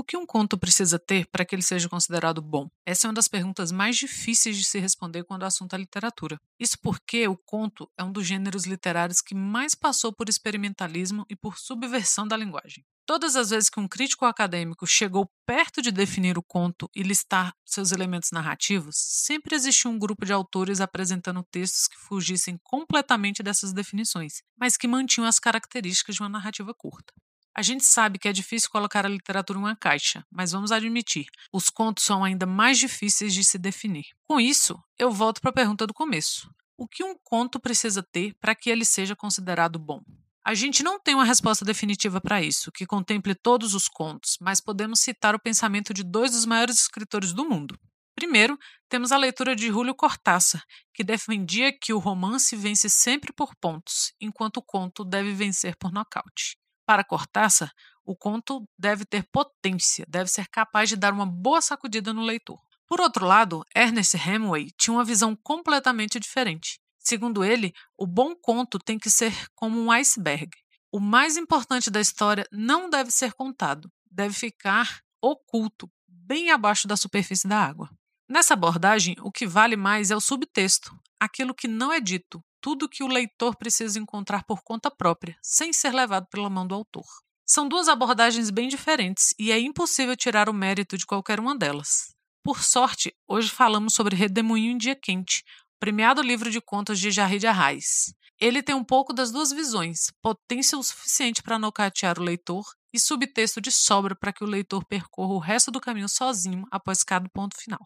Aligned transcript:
O 0.00 0.02
que 0.02 0.16
um 0.16 0.24
conto 0.24 0.56
precisa 0.56 0.98
ter 0.98 1.26
para 1.26 1.44
que 1.44 1.54
ele 1.54 1.60
seja 1.60 1.86
considerado 1.86 2.40
bom? 2.40 2.70
Essa 2.86 3.06
é 3.06 3.08
uma 3.08 3.14
das 3.14 3.28
perguntas 3.28 3.70
mais 3.70 3.98
difíceis 3.98 4.56
de 4.56 4.64
se 4.64 4.78
responder 4.78 5.24
quando 5.24 5.42
o 5.42 5.44
assunto 5.44 5.74
é 5.74 5.78
literatura. 5.78 6.38
Isso 6.58 6.78
porque 6.82 7.28
o 7.28 7.36
conto 7.36 7.86
é 7.98 8.02
um 8.02 8.10
dos 8.10 8.26
gêneros 8.26 8.64
literários 8.64 9.20
que 9.20 9.34
mais 9.34 9.74
passou 9.74 10.10
por 10.10 10.30
experimentalismo 10.30 11.26
e 11.28 11.36
por 11.36 11.58
subversão 11.58 12.26
da 12.26 12.34
linguagem. 12.34 12.82
Todas 13.04 13.36
as 13.36 13.50
vezes 13.50 13.68
que 13.68 13.78
um 13.78 13.86
crítico 13.86 14.24
acadêmico 14.24 14.86
chegou 14.86 15.30
perto 15.46 15.82
de 15.82 15.90
definir 15.90 16.38
o 16.38 16.42
conto 16.42 16.88
e 16.96 17.02
listar 17.02 17.52
seus 17.62 17.92
elementos 17.92 18.30
narrativos, 18.32 18.96
sempre 18.96 19.54
existiu 19.54 19.90
um 19.90 19.98
grupo 19.98 20.24
de 20.24 20.32
autores 20.32 20.80
apresentando 20.80 21.44
textos 21.50 21.86
que 21.86 21.98
fugissem 21.98 22.58
completamente 22.64 23.42
dessas 23.42 23.74
definições, 23.74 24.40
mas 24.58 24.78
que 24.78 24.88
mantinham 24.88 25.28
as 25.28 25.38
características 25.38 26.14
de 26.14 26.22
uma 26.22 26.28
narrativa 26.30 26.72
curta. 26.72 27.12
A 27.54 27.62
gente 27.62 27.84
sabe 27.84 28.18
que 28.18 28.28
é 28.28 28.32
difícil 28.32 28.70
colocar 28.70 29.04
a 29.04 29.08
literatura 29.08 29.58
em 29.58 29.62
uma 29.62 29.76
caixa, 29.76 30.24
mas 30.30 30.52
vamos 30.52 30.70
admitir, 30.70 31.26
os 31.52 31.68
contos 31.68 32.04
são 32.04 32.24
ainda 32.24 32.46
mais 32.46 32.78
difíceis 32.78 33.34
de 33.34 33.44
se 33.44 33.58
definir. 33.58 34.06
Com 34.28 34.40
isso, 34.40 34.78
eu 34.98 35.10
volto 35.10 35.40
para 35.40 35.50
a 35.50 35.54
pergunta 35.54 35.86
do 35.86 35.92
começo: 35.92 36.48
o 36.76 36.86
que 36.86 37.02
um 37.04 37.14
conto 37.24 37.58
precisa 37.58 38.02
ter 38.02 38.34
para 38.40 38.54
que 38.54 38.70
ele 38.70 38.84
seja 38.84 39.16
considerado 39.16 39.78
bom? 39.78 40.00
A 40.44 40.54
gente 40.54 40.82
não 40.82 40.98
tem 40.98 41.14
uma 41.14 41.24
resposta 41.24 41.64
definitiva 41.64 42.20
para 42.20 42.42
isso, 42.42 42.72
que 42.72 42.86
contemple 42.86 43.34
todos 43.34 43.74
os 43.74 43.88
contos, 43.88 44.38
mas 44.40 44.60
podemos 44.60 45.00
citar 45.00 45.34
o 45.34 45.40
pensamento 45.40 45.92
de 45.92 46.02
dois 46.02 46.30
dos 46.30 46.46
maiores 46.46 46.80
escritores 46.80 47.32
do 47.32 47.46
mundo. 47.46 47.78
Primeiro, 48.14 48.58
temos 48.88 49.12
a 49.12 49.16
leitura 49.16 49.54
de 49.54 49.68
Julio 49.68 49.94
Cortázar, 49.94 50.62
que 50.94 51.04
defendia 51.04 51.72
que 51.72 51.92
o 51.92 51.98
romance 51.98 52.56
vence 52.56 52.88
sempre 52.88 53.32
por 53.32 53.54
pontos, 53.56 54.12
enquanto 54.20 54.58
o 54.58 54.62
conto 54.62 55.04
deve 55.04 55.32
vencer 55.32 55.76
por 55.76 55.92
nocaute. 55.92 56.56
Para 56.90 57.04
Cortázar, 57.04 57.70
o 58.04 58.16
conto 58.16 58.68
deve 58.76 59.04
ter 59.04 59.24
potência, 59.30 60.04
deve 60.08 60.28
ser 60.28 60.48
capaz 60.48 60.88
de 60.88 60.96
dar 60.96 61.12
uma 61.12 61.24
boa 61.24 61.62
sacudida 61.62 62.12
no 62.12 62.24
leitor. 62.24 62.58
Por 62.84 63.00
outro 63.00 63.24
lado, 63.24 63.62
Ernest 63.72 64.16
Hemingway 64.16 64.72
tinha 64.76 64.94
uma 64.94 65.04
visão 65.04 65.36
completamente 65.40 66.18
diferente. 66.18 66.80
Segundo 66.98 67.44
ele, 67.44 67.72
o 67.96 68.08
bom 68.08 68.34
conto 68.34 68.76
tem 68.76 68.98
que 68.98 69.08
ser 69.08 69.32
como 69.54 69.80
um 69.80 69.88
iceberg. 69.92 70.50
O 70.90 70.98
mais 70.98 71.36
importante 71.36 71.92
da 71.92 72.00
história 72.00 72.44
não 72.50 72.90
deve 72.90 73.12
ser 73.12 73.34
contado, 73.34 73.88
deve 74.10 74.34
ficar 74.34 74.98
oculto, 75.22 75.88
bem 76.08 76.50
abaixo 76.50 76.88
da 76.88 76.96
superfície 76.96 77.46
da 77.46 77.56
água. 77.56 77.88
Nessa 78.28 78.54
abordagem, 78.54 79.14
o 79.20 79.30
que 79.30 79.46
vale 79.46 79.76
mais 79.76 80.10
é 80.10 80.16
o 80.16 80.20
subtexto, 80.20 80.90
aquilo 81.20 81.54
que 81.54 81.68
não 81.68 81.92
é 81.92 82.00
dito, 82.00 82.42
tudo 82.60 82.88
que 82.88 83.02
o 83.02 83.08
leitor 83.08 83.56
precisa 83.56 83.98
encontrar 83.98 84.44
por 84.44 84.62
conta 84.62 84.90
própria, 84.90 85.36
sem 85.42 85.72
ser 85.72 85.92
levado 85.92 86.26
pela 86.30 86.50
mão 86.50 86.66
do 86.66 86.74
autor. 86.74 87.06
São 87.46 87.68
duas 87.68 87.88
abordagens 87.88 88.50
bem 88.50 88.68
diferentes 88.68 89.34
e 89.38 89.50
é 89.50 89.58
impossível 89.58 90.16
tirar 90.16 90.48
o 90.48 90.54
mérito 90.54 90.96
de 90.96 91.04
qualquer 91.04 91.40
uma 91.40 91.56
delas. 91.56 92.14
Por 92.44 92.62
sorte, 92.62 93.12
hoje 93.28 93.50
falamos 93.50 93.94
sobre 93.94 94.14
Redemoinho 94.14 94.72
em 94.72 94.78
Dia 94.78 94.94
Quente, 94.94 95.42
premiado 95.78 96.22
livro 96.22 96.50
de 96.50 96.60
contos 96.60 96.98
de 96.98 97.10
Jarrid 97.10 97.44
Arraes. 97.46 98.14
Ele 98.38 98.62
tem 98.62 98.74
um 98.74 98.84
pouco 98.84 99.12
das 99.12 99.30
duas 99.30 99.50
visões, 99.50 100.06
potência 100.22 100.78
o 100.78 100.82
suficiente 100.82 101.42
para 101.42 101.58
nocautear 101.58 102.18
o 102.18 102.22
leitor 102.22 102.64
e 102.92 102.98
subtexto 102.98 103.60
de 103.60 103.70
sobra 103.70 104.14
para 104.14 104.32
que 104.32 104.42
o 104.42 104.46
leitor 104.46 104.84
percorra 104.86 105.34
o 105.34 105.38
resto 105.38 105.70
do 105.70 105.80
caminho 105.80 106.08
sozinho 106.08 106.64
após 106.70 107.02
cada 107.02 107.28
ponto 107.28 107.56
final. 107.56 107.80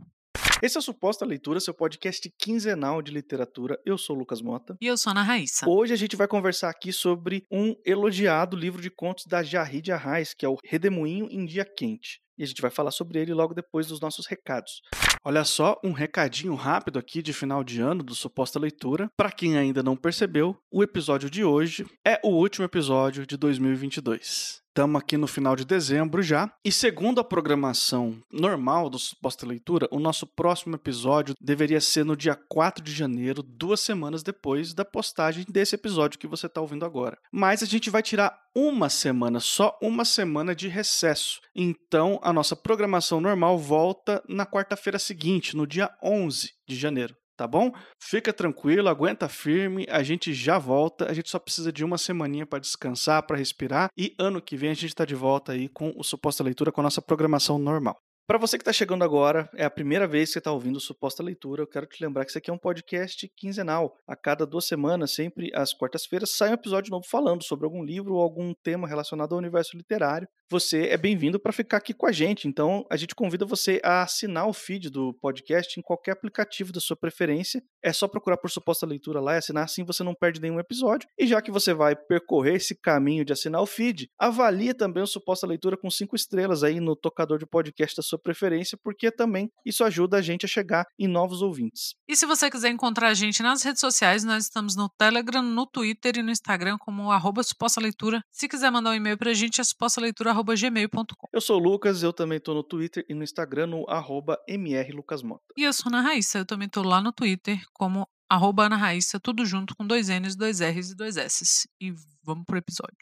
Esse 0.64 0.78
é 0.78 0.80
o 0.80 0.82
Suposta 0.82 1.26
Leitura, 1.26 1.60
seu 1.60 1.74
podcast 1.74 2.26
quinzenal 2.38 3.02
de 3.02 3.12
literatura. 3.12 3.78
Eu 3.84 3.98
sou 3.98 4.16
o 4.16 4.18
Lucas 4.18 4.40
Mota. 4.40 4.74
E 4.80 4.86
eu 4.86 4.96
sou 4.96 5.10
a 5.10 5.12
Ana 5.12 5.22
Raíssa. 5.22 5.68
Hoje 5.68 5.92
a 5.92 5.96
gente 5.96 6.16
vai 6.16 6.26
conversar 6.26 6.70
aqui 6.70 6.90
sobre 6.90 7.44
um 7.52 7.76
elogiado 7.84 8.56
livro 8.56 8.80
de 8.80 8.88
contos 8.88 9.26
da 9.26 9.42
Jarrid 9.42 9.92
Arraes, 9.92 10.32
que 10.32 10.46
é 10.46 10.48
o 10.48 10.56
Redemoinho 10.64 11.28
em 11.30 11.44
Dia 11.44 11.66
Quente. 11.66 12.18
E 12.38 12.42
a 12.42 12.46
gente 12.46 12.62
vai 12.62 12.70
falar 12.70 12.92
sobre 12.92 13.20
ele 13.20 13.34
logo 13.34 13.52
depois 13.52 13.88
dos 13.88 14.00
nossos 14.00 14.26
recados. 14.26 14.80
Olha 15.22 15.44
só, 15.44 15.78
um 15.84 15.92
recadinho 15.92 16.54
rápido 16.54 16.98
aqui 16.98 17.20
de 17.20 17.34
final 17.34 17.62
de 17.62 17.82
ano 17.82 18.02
do 18.02 18.14
Suposta 18.14 18.58
Leitura. 18.58 19.10
Para 19.18 19.30
quem 19.30 19.58
ainda 19.58 19.82
não 19.82 19.94
percebeu, 19.94 20.56
o 20.72 20.82
episódio 20.82 21.28
de 21.28 21.44
hoje 21.44 21.84
é 22.06 22.18
o 22.24 22.30
último 22.30 22.64
episódio 22.64 23.26
de 23.26 23.36
2022. 23.36 24.63
Estamos 24.74 25.00
aqui 25.00 25.16
no 25.16 25.28
final 25.28 25.54
de 25.54 25.64
dezembro 25.64 26.20
já. 26.20 26.52
E 26.64 26.72
segundo 26.72 27.20
a 27.20 27.24
programação 27.24 28.20
normal 28.28 28.90
do 28.90 28.98
Suposta 28.98 29.46
Leitura, 29.46 29.86
o 29.88 30.00
nosso 30.00 30.26
próximo 30.26 30.74
episódio 30.74 31.32
deveria 31.40 31.80
ser 31.80 32.04
no 32.04 32.16
dia 32.16 32.34
4 32.34 32.82
de 32.82 32.90
janeiro, 32.90 33.40
duas 33.40 33.78
semanas 33.78 34.24
depois 34.24 34.74
da 34.74 34.84
postagem 34.84 35.46
desse 35.48 35.76
episódio 35.76 36.18
que 36.18 36.26
você 36.26 36.46
está 36.46 36.60
ouvindo 36.60 36.84
agora. 36.84 37.16
Mas 37.30 37.62
a 37.62 37.66
gente 37.66 37.88
vai 37.88 38.02
tirar 38.02 38.36
uma 38.52 38.88
semana, 38.88 39.38
só 39.38 39.78
uma 39.80 40.04
semana 40.04 40.56
de 40.56 40.66
recesso. 40.66 41.40
Então 41.54 42.18
a 42.20 42.32
nossa 42.32 42.56
programação 42.56 43.20
normal 43.20 43.56
volta 43.56 44.24
na 44.28 44.44
quarta-feira 44.44 44.98
seguinte, 44.98 45.56
no 45.56 45.68
dia 45.68 45.88
11 46.02 46.52
de 46.66 46.74
janeiro 46.74 47.14
tá 47.36 47.46
bom? 47.46 47.72
Fica 47.98 48.32
tranquilo, 48.32 48.88
aguenta 48.88 49.28
firme, 49.28 49.86
a 49.88 50.02
gente 50.02 50.32
já 50.32 50.58
volta, 50.58 51.10
a 51.10 51.12
gente 51.12 51.30
só 51.30 51.38
precisa 51.38 51.72
de 51.72 51.84
uma 51.84 51.98
semaninha 51.98 52.46
para 52.46 52.58
descansar, 52.58 53.26
para 53.26 53.36
respirar 53.36 53.88
e 53.96 54.14
ano 54.18 54.40
que 54.40 54.56
vem 54.56 54.70
a 54.70 54.74
gente 54.74 54.86
está 54.86 55.04
de 55.04 55.14
volta 55.14 55.52
aí 55.52 55.68
com 55.68 55.92
o 55.96 56.04
Suposta 56.04 56.44
Leitura 56.44 56.72
com 56.72 56.80
a 56.80 56.84
nossa 56.84 57.02
programação 57.02 57.58
normal. 57.58 58.03
Para 58.26 58.38
você 58.38 58.56
que 58.56 58.62
está 58.62 58.72
chegando 58.72 59.04
agora, 59.04 59.50
é 59.54 59.66
a 59.66 59.70
primeira 59.70 60.08
vez 60.08 60.30
que 60.30 60.32
você 60.32 60.38
está 60.38 60.50
ouvindo 60.50 60.80
Suposta 60.80 61.22
Leitura, 61.22 61.60
eu 61.60 61.66
quero 61.66 61.84
te 61.84 62.02
lembrar 62.02 62.24
que 62.24 62.30
isso 62.30 62.38
aqui 62.38 62.50
é 62.50 62.54
um 62.54 62.58
podcast 62.58 63.30
quinzenal. 63.36 63.98
A 64.08 64.16
cada 64.16 64.46
duas 64.46 64.66
semanas, 64.66 65.12
sempre 65.12 65.50
às 65.54 65.74
quartas-feiras, 65.74 66.30
sai 66.30 66.48
um 66.48 66.54
episódio 66.54 66.90
novo 66.90 67.04
falando 67.06 67.44
sobre 67.44 67.66
algum 67.66 67.84
livro 67.84 68.14
ou 68.14 68.22
algum 68.22 68.54
tema 68.54 68.88
relacionado 68.88 69.32
ao 69.32 69.38
universo 69.38 69.76
literário 69.76 70.26
você 70.50 70.88
é 70.88 70.96
bem-vindo 70.96 71.40
para 71.40 71.52
ficar 71.52 71.78
aqui 71.78 71.92
com 71.92 72.06
a 72.06 72.12
gente. 72.12 72.46
Então, 72.46 72.86
a 72.90 72.96
gente 72.96 73.14
convida 73.14 73.44
você 73.44 73.80
a 73.82 74.02
assinar 74.02 74.46
o 74.46 74.52
feed 74.52 74.90
do 74.90 75.12
podcast 75.14 75.78
em 75.78 75.82
qualquer 75.82 76.12
aplicativo 76.12 76.72
da 76.72 76.80
sua 76.80 76.96
preferência. 76.96 77.62
É 77.84 77.92
só 77.92 78.08
procurar 78.08 78.38
por 78.38 78.50
suposta 78.50 78.86
leitura 78.86 79.20
lá 79.20 79.34
e 79.34 79.38
assinar, 79.38 79.64
assim 79.64 79.84
você 79.84 80.02
não 80.02 80.14
perde 80.14 80.40
nenhum 80.40 80.58
episódio. 80.58 81.06
E 81.18 81.26
já 81.26 81.42
que 81.42 81.50
você 81.50 81.74
vai 81.74 81.94
percorrer 81.94 82.54
esse 82.54 82.74
caminho 82.74 83.26
de 83.26 83.32
assinar 83.34 83.60
o 83.60 83.66
feed, 83.66 84.08
avalie 84.18 84.72
também 84.72 85.02
o 85.02 85.06
suposta 85.06 85.46
leitura 85.46 85.76
com 85.76 85.90
cinco 85.90 86.16
estrelas 86.16 86.64
aí 86.64 86.80
no 86.80 86.96
tocador 86.96 87.38
de 87.38 87.44
podcast 87.44 87.94
da 87.96 88.02
sua 88.02 88.18
preferência, 88.18 88.78
porque 88.82 89.10
também 89.10 89.50
isso 89.66 89.84
ajuda 89.84 90.16
a 90.16 90.22
gente 90.22 90.46
a 90.46 90.48
chegar 90.48 90.86
em 90.98 91.06
novos 91.06 91.42
ouvintes. 91.42 91.94
E 92.08 92.16
se 92.16 92.24
você 92.24 92.50
quiser 92.50 92.70
encontrar 92.70 93.08
a 93.08 93.14
gente 93.14 93.42
nas 93.42 93.62
redes 93.62 93.80
sociais, 93.80 94.24
nós 94.24 94.44
estamos 94.44 94.74
no 94.74 94.88
Telegram, 94.88 95.42
no 95.42 95.66
Twitter 95.66 96.16
e 96.16 96.22
no 96.22 96.30
Instagram 96.30 96.78
como 96.80 97.10
arroba 97.10 97.42
suposta 97.42 97.82
leitura. 97.82 98.22
Se 98.32 98.48
quiser 98.48 98.70
mandar 98.70 98.90
um 98.90 98.94
e-mail 98.94 99.18
para 99.18 99.30
a 99.30 99.34
gente, 99.34 99.60
é 99.60 99.64
suposta 99.64 100.00
leitura 100.00 100.32
gmail.com. 100.32 101.28
Eu 101.32 101.40
sou 101.40 101.60
o 101.60 101.62
Lucas, 101.62 102.02
eu 102.02 102.12
também 102.12 102.40
tô 102.40 102.54
no 102.54 102.62
Twitter 102.62 103.04
e 103.08 103.14
no 103.14 103.22
Instagram 103.22 103.66
no 103.66 103.90
arroba 103.90 104.38
mrlucasmota. 104.48 105.44
E 105.56 105.64
eu 105.64 105.72
sou 105.72 105.90
Ana 105.92 106.00
Raíssa, 106.00 106.38
eu 106.38 106.46
também 106.46 106.68
tô 106.68 106.82
lá 106.82 107.00
no 107.00 107.12
Twitter 107.12 107.60
como 107.74 108.08
arroba 108.28 108.66
Ana 108.66 108.76
Raíssa, 108.76 109.20
tudo 109.20 109.44
junto 109.44 109.76
com 109.76 109.86
dois 109.86 110.08
N's, 110.08 110.36
dois 110.36 110.60
R's 110.60 110.90
e 110.90 110.96
dois 110.96 111.16
S's. 111.16 111.66
E 111.80 111.92
vamos 112.22 112.44
pro 112.46 112.56
episódio. 112.56 112.96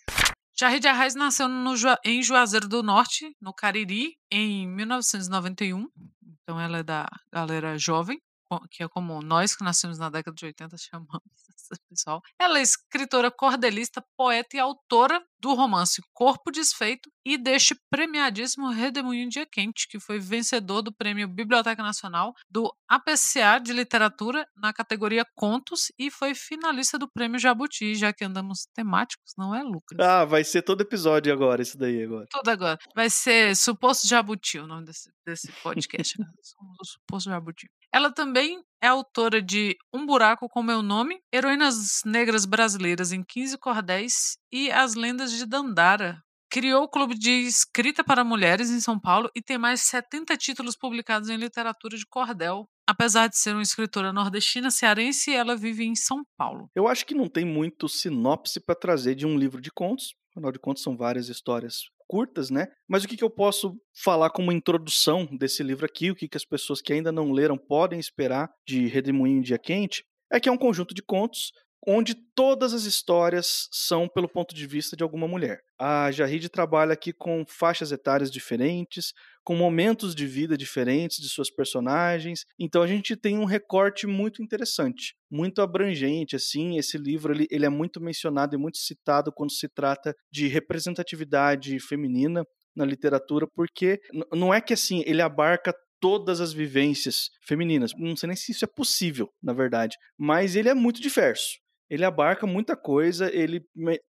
Jarry 0.59 0.81
de 0.81 0.89
Arraes 0.89 1.15
nasceu 1.15 1.49
no, 1.49 1.75
em 2.05 2.23
Juazeiro 2.23 2.69
do 2.69 2.83
Norte, 2.83 3.35
no 3.41 3.55
Cariri, 3.55 4.17
em 4.31 4.67
1991. 4.67 5.87
Então 6.43 6.61
ela 6.61 6.79
é 6.79 6.83
da 6.83 7.09
galera 7.33 7.79
jovem 7.79 8.19
que 8.71 8.83
é 8.83 8.89
como 8.89 9.21
nós 9.23 9.55
que 9.55 9.65
nascemos 9.65 9.99
na 9.99 10.11
década 10.11 10.35
de 10.35 10.45
80 10.45 10.77
chamamos 10.79 11.23
esse 11.49 11.81
pessoal. 11.89 12.21
Ela 12.39 12.59
é 12.59 12.63
escritora, 12.63 13.31
cordelista, 13.31 14.05
poeta 14.17 14.57
e 14.57 14.61
autora 14.61 15.23
do 15.43 15.55
romance 15.55 16.01
Corpo 16.15 16.53
Desfeito 16.53 17.11
e 17.27 17.37
deste 17.37 17.75
premiadíssimo 17.91 18.71
Redemoinho 18.71 19.29
Dia 19.29 19.45
Quente, 19.45 19.89
que 19.89 19.99
foi 19.99 20.21
vencedor 20.21 20.83
do 20.83 20.95
Prêmio 20.95 21.27
Biblioteca 21.27 21.83
Nacional 21.83 22.33
do 22.49 22.73
APCA 22.89 23.59
de 23.61 23.73
Literatura 23.73 24.47
na 24.57 24.73
categoria 24.73 25.27
Contos 25.35 25.91
e 25.99 26.11
foi 26.11 26.35
finalista 26.35 26.97
do 26.97 27.11
Prêmio 27.11 27.41
Jabuti, 27.41 27.97
já 27.97 28.13
que 28.13 28.25
andamos 28.25 28.67
temáticos, 28.73 29.33
não 29.37 29.53
é, 29.53 29.63
Lucas? 29.63 29.99
Ah, 29.99 30.25
vai 30.25 30.45
ser 30.45 30.63
todo 30.63 30.83
episódio 30.83 31.33
agora, 31.33 31.61
isso 31.61 31.77
daí 31.77 32.05
agora. 32.05 32.27
Todo 32.31 32.49
agora. 32.49 32.79
Vai 32.95 33.11
ser 33.11 33.57
Suposto 33.57 34.07
Jabuti 34.07 34.61
o 34.61 34.67
nome 34.67 34.87
desse, 34.87 35.11
desse 35.27 35.51
podcast. 35.63 36.21
Né? 36.21 36.27
Somos 36.41 36.77
o 36.81 36.85
Suposto 36.85 37.31
Jabuti. 37.31 37.69
Ela 37.93 38.13
também 38.13 38.63
é 38.83 38.89
autora 38.89 39.41
de 39.41 39.77
Um 39.95 40.05
Buraco 40.05 40.49
com 40.49 40.61
Meu 40.61 40.83
Nome, 40.83 41.21
Heroínas 41.33 42.01
Negras 42.05 42.45
Brasileiras 42.45 43.13
em 43.13 43.23
15 43.23 43.57
Cordéis 43.59 44.37
e 44.51 44.73
As 44.73 44.97
Lendas 44.97 45.31
de 45.31 45.47
Dandara. 45.47 46.21
Criou 46.51 46.83
o 46.83 46.89
Clube 46.89 47.15
de 47.15 47.31
Escrita 47.31 48.03
para 48.03 48.25
Mulheres 48.25 48.71
em 48.71 48.81
São 48.81 48.99
Paulo 48.99 49.31
e 49.37 49.41
tem 49.41 49.57
mais 49.57 49.81
de 49.81 49.87
70 49.87 50.37
títulos 50.37 50.77
publicados 50.77 51.31
em 51.31 51.37
literatura 51.37 51.97
de 51.97 52.05
cordel. 52.05 52.67
Apesar 52.87 53.29
de 53.29 53.39
ser 53.39 53.53
uma 53.53 53.63
escritora 53.63 54.13
nordestina 54.13 54.71
cearense, 54.71 55.33
ela 55.33 55.57
vive 55.57 55.85
em 55.85 55.95
São 55.95 56.25
Paulo. 56.37 56.69
Eu 56.75 56.89
acho 56.89 57.07
que 57.07 57.15
não 57.15 57.29
tem 57.29 57.45
muito 57.45 57.89
sinopse 57.89 58.61
para 58.61 58.75
trazer 58.75 59.15
de 59.15 59.25
um 59.25 59.39
livro 59.39 59.61
de 59.63 59.71
contos. 59.71 60.13
Afinal 60.33 60.51
de 60.51 60.59
contas, 60.59 60.83
são 60.83 60.97
várias 60.97 61.29
histórias 61.29 61.83
curtas, 62.09 62.51
né? 62.51 62.67
Mas 62.89 63.05
o 63.05 63.09
que, 63.09 63.17
que 63.17 63.25
eu 63.25 63.31
posso 63.31 63.77
falar 63.95 64.31
como 64.31 64.51
introdução 64.51 65.27
desse 65.37 65.63
livro 65.63 65.85
aqui, 65.85 66.11
o 66.11 66.15
que, 66.15 66.29
que 66.29 66.37
as 66.37 66.45
pessoas 66.45 66.81
que 66.81 66.93
ainda 66.93 67.13
não 67.13 67.33
leram 67.33 67.57
podem 67.57 68.01
esperar 68.01 68.51
de 68.67 68.87
Redemoinho 68.87 69.39
em 69.39 69.43
Dia 69.43 69.59
Quente, 69.59 70.05
é 70.31 70.41
que 70.41 70.49
é 70.49 70.53
um 70.53 70.59
conjunto 70.59 70.95
de 70.95 71.03
contos 71.03 71.53
onde 71.87 72.15
todas 72.15 72.73
as 72.73 72.85
histórias 72.85 73.69
são 73.73 74.09
pelo 74.09 74.29
ponto 74.29 74.55
de 74.55 74.67
vista 74.67 74.97
de 74.97 75.03
alguma 75.03 75.27
mulher. 75.27 75.61
A 75.79 76.11
Jahid 76.11 76.49
trabalha 76.49 76.93
aqui 76.93 77.13
com 77.13 77.45
faixas 77.47 77.91
etárias 77.91 78.31
diferentes, 78.31 79.13
com 79.45 79.57
momentos 79.57 80.15
de 80.15 80.27
vida 80.27 80.57
diferentes 80.57 81.19
de 81.19 81.29
suas 81.29 81.51
personagens. 81.51 82.45
Então 82.59 82.83
a 82.83 82.87
gente 82.87 83.17
tem 83.17 83.37
um 83.39 83.45
recorte 83.45 84.07
muito 84.07 84.43
interessante, 84.43 85.15
muito 85.31 85.61
abrangente. 85.61 86.37
Assim, 86.37 86.79
esse 86.79 86.97
livro 86.97 87.33
ele, 87.33 87.47
ele 87.51 87.67
é 87.67 87.71
muito 87.71 88.01
mencionado 88.01 88.55
e 88.55 88.59
muito 88.59 88.79
citado 88.79 89.33
quando 89.33 89.53
se 89.53 89.69
trata 89.69 90.15
de 90.31 90.47
representatividade 90.47 91.79
feminina 91.81 92.45
na 92.75 92.85
literatura, 92.85 93.47
porque 93.55 94.01
não 94.33 94.55
é 94.55 94.61
que 94.61 94.73
assim 94.73 95.03
ele 95.05 95.21
abarca 95.21 95.75
todas 96.01 96.41
as 96.41 96.53
vivências 96.53 97.31
femininas. 97.47 97.93
Não 97.97 98.17
sei 98.17 98.27
nem 98.27 98.37
se 98.37 98.51
isso 98.51 98.65
é 98.65 98.69
possível, 98.69 99.31
na 99.43 99.53
verdade, 99.53 99.97
mas 100.19 100.57
ele 100.57 100.69
é 100.69 100.75
muito 100.75 101.01
diverso. 101.01 101.63
Ele 101.93 102.07
abarca 102.07 102.47
muita 102.47 102.75
coisa, 102.75 103.31
ele 103.31 103.63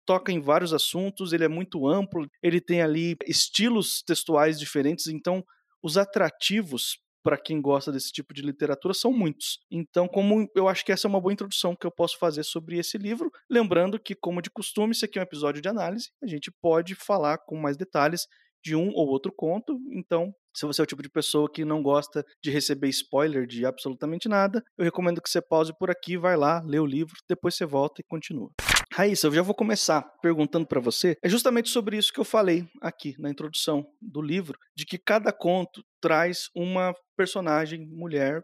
toca 0.03 0.31
em 0.31 0.39
vários 0.39 0.73
assuntos, 0.73 1.31
ele 1.31 1.43
é 1.43 1.47
muito 1.47 1.87
amplo, 1.87 2.27
ele 2.41 2.59
tem 2.59 2.81
ali 2.81 3.15
estilos 3.27 4.01
textuais 4.01 4.59
diferentes, 4.59 5.05
então 5.05 5.45
os 5.83 5.95
atrativos 5.95 6.97
para 7.23 7.37
quem 7.37 7.61
gosta 7.61 7.91
desse 7.91 8.11
tipo 8.11 8.33
de 8.33 8.41
literatura 8.41 8.95
são 8.95 9.13
muitos. 9.13 9.59
Então, 9.69 10.07
como 10.07 10.49
eu 10.55 10.67
acho 10.67 10.83
que 10.83 10.91
essa 10.91 11.07
é 11.07 11.09
uma 11.09 11.21
boa 11.21 11.31
introdução 11.31 11.75
que 11.75 11.85
eu 11.85 11.91
posso 11.91 12.17
fazer 12.17 12.43
sobre 12.43 12.79
esse 12.79 12.97
livro, 12.97 13.29
lembrando 13.47 13.99
que, 13.99 14.15
como 14.15 14.41
de 14.41 14.49
costume, 14.49 14.93
isso 14.93 15.05
aqui 15.05 15.19
é 15.19 15.21
um 15.21 15.23
episódio 15.23 15.61
de 15.61 15.69
análise, 15.69 16.09
a 16.23 16.25
gente 16.25 16.49
pode 16.59 16.95
falar 16.95 17.37
com 17.37 17.55
mais 17.57 17.77
detalhes 17.77 18.25
de 18.63 18.75
um 18.75 18.89
ou 18.89 19.07
outro 19.07 19.31
conto, 19.31 19.77
então 19.91 20.33
se 20.57 20.65
você 20.65 20.81
é 20.81 20.83
o 20.83 20.87
tipo 20.87 21.03
de 21.03 21.09
pessoa 21.09 21.47
que 21.51 21.63
não 21.63 21.83
gosta 21.83 22.25
de 22.43 22.49
receber 22.49 22.89
spoiler 22.89 23.45
de 23.45 23.63
absolutamente 23.63 24.27
nada, 24.27 24.63
eu 24.75 24.83
recomendo 24.83 25.21
que 25.21 25.29
você 25.29 25.39
pause 25.39 25.71
por 25.77 25.91
aqui, 25.91 26.17
vai 26.17 26.35
lá, 26.35 26.63
lê 26.65 26.79
o 26.79 26.85
livro, 26.85 27.13
depois 27.29 27.55
você 27.55 27.63
volta 27.63 28.01
e 28.01 28.03
continua. 28.03 28.49
Raíssa, 28.91 29.27
eu 29.27 29.33
já 29.33 29.43
vou 29.43 29.53
começar 29.53 30.01
perguntando 30.19 30.65
para 30.65 30.79
você. 30.79 31.15
É 31.21 31.29
justamente 31.29 31.69
sobre 31.69 31.97
isso 31.97 32.11
que 32.11 32.19
eu 32.19 32.25
falei 32.25 32.65
aqui 32.81 33.13
na 33.19 33.29
introdução 33.29 33.85
do 34.01 34.21
livro, 34.21 34.57
de 34.75 34.85
que 34.85 34.97
cada 34.97 35.31
conto 35.31 35.83
traz 36.01 36.49
uma 36.55 36.91
personagem 37.15 37.85
mulher 37.87 38.41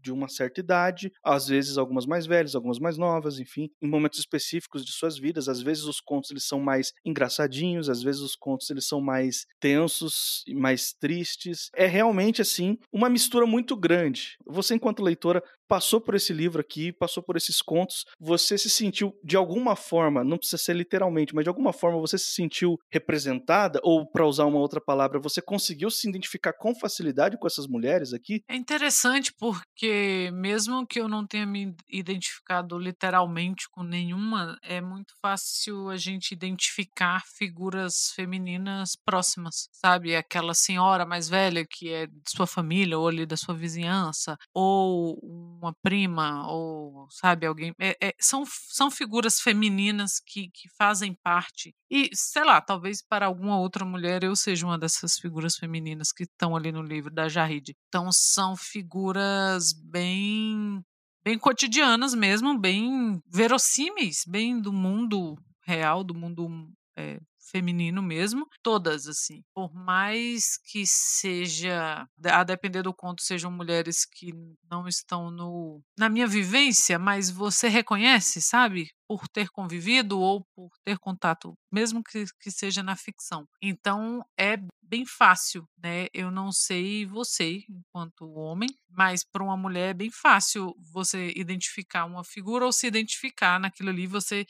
de 0.00 0.12
uma 0.12 0.28
certa 0.28 0.60
idade, 0.60 1.12
às 1.22 1.48
vezes 1.48 1.78
algumas 1.78 2.06
mais 2.06 2.26
velhas, 2.26 2.54
algumas 2.54 2.78
mais 2.78 2.96
novas, 2.96 3.38
enfim, 3.38 3.68
em 3.82 3.88
momentos 3.88 4.18
específicos 4.18 4.84
de 4.84 4.92
suas 4.92 5.18
vidas. 5.18 5.48
Às 5.48 5.60
vezes 5.60 5.84
os 5.84 6.00
contos 6.00 6.30
eles 6.30 6.46
são 6.46 6.60
mais 6.60 6.92
engraçadinhos, 7.04 7.88
às 7.88 8.02
vezes 8.02 8.20
os 8.20 8.36
contos 8.36 8.70
eles 8.70 8.86
são 8.86 9.00
mais 9.00 9.46
tensos 9.60 10.42
e 10.46 10.54
mais 10.54 10.92
tristes. 10.92 11.70
É 11.74 11.86
realmente 11.86 12.40
assim 12.42 12.78
uma 12.92 13.08
mistura 13.08 13.46
muito 13.46 13.76
grande. 13.76 14.36
Você 14.46 14.74
enquanto 14.74 15.02
leitora 15.02 15.42
passou 15.68 16.00
por 16.00 16.14
esse 16.14 16.32
livro 16.32 16.60
aqui, 16.60 16.92
passou 16.92 17.22
por 17.22 17.36
esses 17.36 17.60
contos, 17.60 18.04
você 18.18 18.56
se 18.56 18.70
sentiu 18.70 19.12
de 19.22 19.36
alguma 19.36 19.76
forma, 19.76 20.24
não 20.24 20.38
precisa 20.38 20.62
ser 20.62 20.74
literalmente, 20.74 21.34
mas 21.34 21.44
de 21.44 21.48
alguma 21.48 21.72
forma 21.72 22.00
você 22.00 22.18
se 22.18 22.32
sentiu 22.32 22.78
representada 22.90 23.80
ou 23.82 24.06
para 24.06 24.26
usar 24.26 24.44
uma 24.44 24.58
outra 24.58 24.80
palavra, 24.80 25.18
você 25.18 25.42
conseguiu 25.42 25.90
se 25.90 26.08
identificar 26.08 26.52
com 26.52 26.74
facilidade 26.74 27.38
com 27.38 27.46
essas 27.46 27.66
mulheres 27.66 28.12
aqui? 28.12 28.42
É 28.48 28.56
interessante 28.56 29.32
porque 29.38 30.30
mesmo 30.32 30.86
que 30.86 31.00
eu 31.00 31.08
não 31.08 31.26
tenha 31.26 31.46
me 31.46 31.74
identificado 31.88 32.78
literalmente 32.78 33.68
com 33.70 33.82
nenhuma, 33.82 34.56
é 34.62 34.80
muito 34.80 35.14
fácil 35.20 35.88
a 35.88 35.96
gente 35.96 36.32
identificar 36.32 37.22
figuras 37.26 38.12
femininas 38.14 38.96
próximas, 38.96 39.68
sabe? 39.72 40.14
Aquela 40.14 40.54
senhora 40.54 41.04
mais 41.04 41.28
velha 41.28 41.66
que 41.68 41.88
é 41.88 42.06
de 42.06 42.30
sua 42.30 42.46
família 42.46 42.98
ou 42.98 43.08
ali 43.08 43.26
da 43.26 43.36
sua 43.36 43.54
vizinhança, 43.54 44.36
ou 44.54 45.18
uma 45.56 45.74
prima 45.82 46.46
ou 46.48 47.06
sabe 47.10 47.46
alguém 47.46 47.72
é, 47.80 47.96
é, 48.00 48.14
são, 48.20 48.44
são 48.46 48.90
figuras 48.90 49.40
femininas 49.40 50.20
que, 50.24 50.48
que 50.52 50.68
fazem 50.76 51.14
parte. 51.22 51.74
E 51.90 52.10
sei 52.12 52.44
lá 52.44 52.60
talvez 52.60 53.02
para 53.02 53.26
alguma 53.26 53.58
outra 53.58 53.84
mulher 53.84 54.22
eu 54.22 54.34
seja 54.36 54.66
uma 54.66 54.78
dessas 54.78 55.14
figuras 55.14 55.56
femininas 55.56 56.12
que 56.12 56.24
estão 56.24 56.56
ali 56.56 56.72
no 56.72 56.82
livro 56.82 57.12
da 57.12 57.28
Jaride 57.28 57.74
então 57.88 58.10
são 58.12 58.56
figuras 58.56 59.72
bem 59.72 60.82
bem 61.24 61.38
cotidianas 61.38 62.14
mesmo 62.14 62.58
bem 62.58 63.20
verossímeis 63.32 64.22
bem 64.26 64.60
do 64.60 64.72
mundo 64.72 65.36
real 65.64 66.04
do 66.04 66.14
mundo 66.14 66.48
é, 66.96 67.18
feminino 67.50 68.02
mesmo, 68.02 68.46
todas 68.62 69.06
assim. 69.06 69.42
Por 69.54 69.72
mais 69.74 70.56
que 70.64 70.84
seja, 70.86 72.06
a 72.24 72.44
depender 72.44 72.82
do 72.82 72.94
conto, 72.94 73.22
sejam 73.22 73.50
mulheres 73.50 74.04
que 74.04 74.32
não 74.70 74.86
estão 74.88 75.30
no 75.30 75.82
na 75.98 76.08
minha 76.08 76.26
vivência, 76.26 76.98
mas 76.98 77.30
você 77.30 77.68
reconhece, 77.68 78.40
sabe? 78.40 78.90
Por 79.08 79.28
ter 79.28 79.48
convivido 79.50 80.18
ou 80.18 80.44
por 80.54 80.70
ter 80.84 80.98
contato, 80.98 81.54
mesmo 81.72 82.02
que, 82.02 82.24
que 82.40 82.50
seja 82.50 82.82
na 82.82 82.96
ficção. 82.96 83.46
Então 83.62 84.24
é 84.38 84.56
bem 84.82 85.04
fácil, 85.04 85.68
né? 85.82 86.06
Eu 86.14 86.30
não 86.30 86.52
sei 86.52 87.04
você, 87.06 87.62
enquanto 87.68 88.30
homem, 88.32 88.68
mas 88.88 89.24
para 89.24 89.42
uma 89.42 89.56
mulher 89.56 89.90
é 89.90 89.94
bem 89.94 90.10
fácil 90.10 90.74
você 90.92 91.32
identificar 91.36 92.04
uma 92.04 92.24
figura 92.24 92.64
ou 92.64 92.72
se 92.72 92.86
identificar 92.86 93.58
naquilo 93.58 93.90
ali, 93.90 94.06
você 94.06 94.46